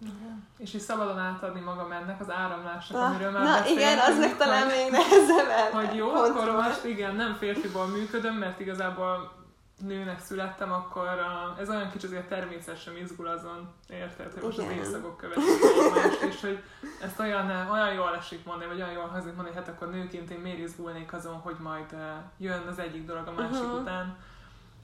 Igen. 0.00 0.46
És 0.56 0.74
is 0.74 0.82
szabadon 0.82 1.18
átadni 1.18 1.60
magam 1.60 1.92
ennek 1.92 2.20
az 2.20 2.30
áramlásnak, 2.30 3.00
Na, 3.00 3.06
amiről 3.06 3.30
már 3.30 3.42
na 3.42 3.48
beszéltünk, 3.50 3.78
igen, 3.80 3.98
az 3.98 4.18
meg 4.18 4.36
talán 4.36 4.66
még 4.66 4.90
nehezebb 4.90 5.48
el. 5.48 5.70
hogy 5.70 5.94
jó, 5.96 6.06
kontroll. 6.10 6.48
akkor 6.48 6.64
most 6.64 6.84
igen, 6.84 7.14
nem 7.14 7.34
férfiból 7.34 7.86
működöm, 7.86 8.34
mert 8.34 8.60
igazából 8.60 9.32
nőnek 9.80 10.20
születtem, 10.20 10.72
akkor 10.72 11.06
a, 11.06 11.60
ez 11.60 11.68
olyan 11.68 11.90
kicsit 11.90 12.10
azért 12.10 12.28
természetesen 12.28 12.96
izgul 12.96 13.26
azon, 13.26 13.72
érted, 13.88 14.32
hogy 14.32 14.42
most 14.42 14.58
Igen. 14.58 14.70
az 14.70 14.76
évszakok 14.76 15.16
követik 15.16 15.44
egymást, 15.84 16.20
és 16.22 16.40
hogy 16.40 16.62
ezt 17.02 17.20
olyan, 17.20 17.68
olyan 17.70 17.92
jól 17.92 18.16
esik 18.16 18.44
mondani, 18.44 18.68
vagy 18.70 18.80
olyan 18.80 18.92
jól 18.92 19.06
hangzik 19.06 19.34
mondani, 19.34 19.56
hogy 19.56 19.64
hát 19.66 19.74
akkor 19.74 19.90
nőként 19.90 20.30
én 20.30 20.38
miért 20.38 20.58
izgulnék 20.58 21.12
azon, 21.12 21.34
hogy 21.34 21.56
majd 21.60 21.92
eh, 21.92 21.98
jön 22.38 22.66
az 22.70 22.78
egyik 22.78 23.06
dolog 23.06 23.26
a 23.26 23.32
másik 23.32 23.62
Uh-huh. 23.64 23.80
után. 23.80 24.16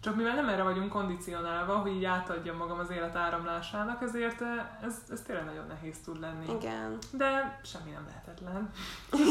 Csak 0.02 0.16
mivel 0.16 0.34
nem 0.34 0.48
erre 0.48 0.62
vagyunk 0.62 0.88
kondicionálva, 0.88 1.76
hogy 1.76 1.92
így 1.92 2.04
átadjam 2.04 2.56
magam 2.56 2.78
az 2.78 2.90
élet 2.90 3.16
áramlásának, 3.16 4.02
ezért 4.02 4.40
eh, 4.40 4.66
ez, 4.82 4.94
ez 5.10 5.20
tényleg 5.26 5.44
nagyon 5.44 5.66
nehéz 5.66 5.96
tud 6.04 6.20
lenni. 6.20 6.44
Igen. 6.58 6.98
De 7.12 7.60
semmi 7.64 7.90
nem 7.90 8.06
lehetetlen. 8.08 8.70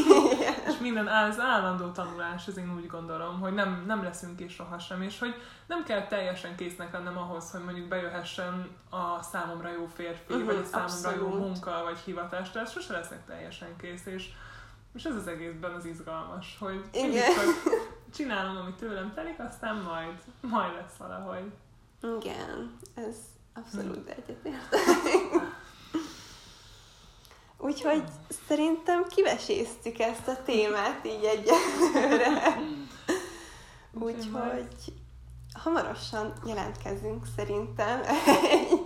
és 0.68 0.78
minden 0.80 1.06
az 1.06 1.40
állandó 1.40 1.90
tanulás, 1.90 2.46
ez 2.46 2.56
én 2.56 2.74
úgy 2.76 2.86
gondolom, 2.86 3.40
hogy 3.40 3.52
nem, 3.54 3.82
nem 3.86 4.02
leszünk 4.02 4.36
kész 4.36 4.52
sohasem, 4.52 5.02
és 5.02 5.18
hogy 5.18 5.34
nem 5.66 5.84
kell 5.84 6.06
teljesen 6.06 6.56
késznek 6.56 6.92
lennem 6.92 7.18
ahhoz, 7.18 7.50
hogy 7.50 7.64
mondjuk 7.64 7.88
bejöhessen 7.88 8.68
a 8.90 9.22
számomra 9.22 9.72
jó 9.72 9.86
férfi, 9.94 10.34
Mhm, 10.34 10.44
vagy 10.44 10.56
a 10.56 10.64
számomra 10.66 11.10
jó 11.20 11.26
abszolút. 11.26 11.46
munka, 11.46 11.80
vagy 11.84 11.98
hivatás, 11.98 12.50
tehát 12.50 12.70
sose 12.72 12.92
leszek 12.92 13.24
teljesen 13.26 13.76
kész, 13.76 14.06
és, 14.06 14.28
és 14.94 15.04
ez 15.04 15.14
az 15.14 15.26
egészben 15.26 15.72
az 15.74 15.84
izgalmas, 15.84 16.56
hogy 16.60 16.84
mindig 16.92 17.20
csak 17.22 17.72
csinálom, 18.14 18.56
ami 18.56 18.74
tőlem 18.74 19.12
telik, 19.14 19.38
aztán 19.38 19.76
majd, 19.76 20.18
majd 20.40 20.74
lesz 20.74 20.96
valahogy. 20.98 21.52
Igen, 22.20 22.76
ez 22.94 23.16
abszolút 23.54 23.96
Hm. 23.96 24.08
egyetértek. 24.10 24.60
Úgyhogy 27.58 28.04
szerintem 28.46 29.06
kiveséztük 29.08 29.98
ezt 29.98 30.28
a 30.28 30.42
témát 30.44 31.06
így 31.06 31.24
egyelőre. 31.24 32.56
Úgyhogy 33.92 34.92
hamarosan 35.52 36.32
jelentkezünk 36.46 37.24
szerintem 37.36 38.00
egy 38.36 38.80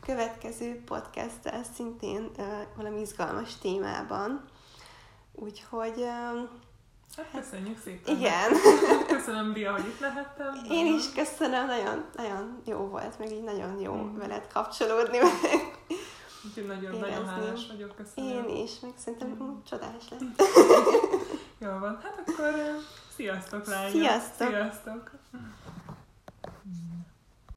következő 0.00 0.82
podcasttel 0.84 1.62
szintén 1.74 2.30
ö, 2.38 2.42
valami 2.76 3.00
izgalmas 3.00 3.58
témában. 3.58 4.44
Úgyhogy 5.32 5.94
ö, 6.00 6.40
Hát 7.16 7.26
köszönjük 7.42 7.78
szépen. 7.84 8.16
igen, 8.16 8.50
Köszönöm, 9.16 9.52
Bia, 9.52 9.72
hogy 9.72 9.86
itt 9.86 10.00
lehettem. 10.00 10.54
én 10.70 10.86
is 10.94 11.12
köszönöm, 11.12 11.66
nagyon, 11.66 12.04
nagyon 12.16 12.62
jó 12.64 12.76
volt, 12.78 13.18
meg 13.18 13.32
így 13.32 13.42
nagyon 13.42 13.80
jó 13.80 13.92
Mm. 13.94 14.16
veled 14.16 14.46
kapcsolódni, 14.52 15.18
Úgyhogy 16.46 16.66
nagyon, 16.66 16.82
érezni. 16.94 17.00
nagyon 17.10 17.26
hálás 17.26 17.66
vagyok, 17.70 17.94
köszönöm. 17.96 18.48
én 18.48 18.62
is, 18.64 18.70
meg 18.82 18.92
szerintem 18.96 19.28
Mm. 19.28 19.56
csodás 19.68 20.02
lett. 20.10 20.20
Jó 21.60 21.68
van, 21.78 22.00
hát 22.02 22.22
akkor 22.26 22.52
sziasztok 23.16 23.66
lányok! 23.66 23.90
Sziasztok! 23.90 24.48
Sziasztok! 24.48 25.10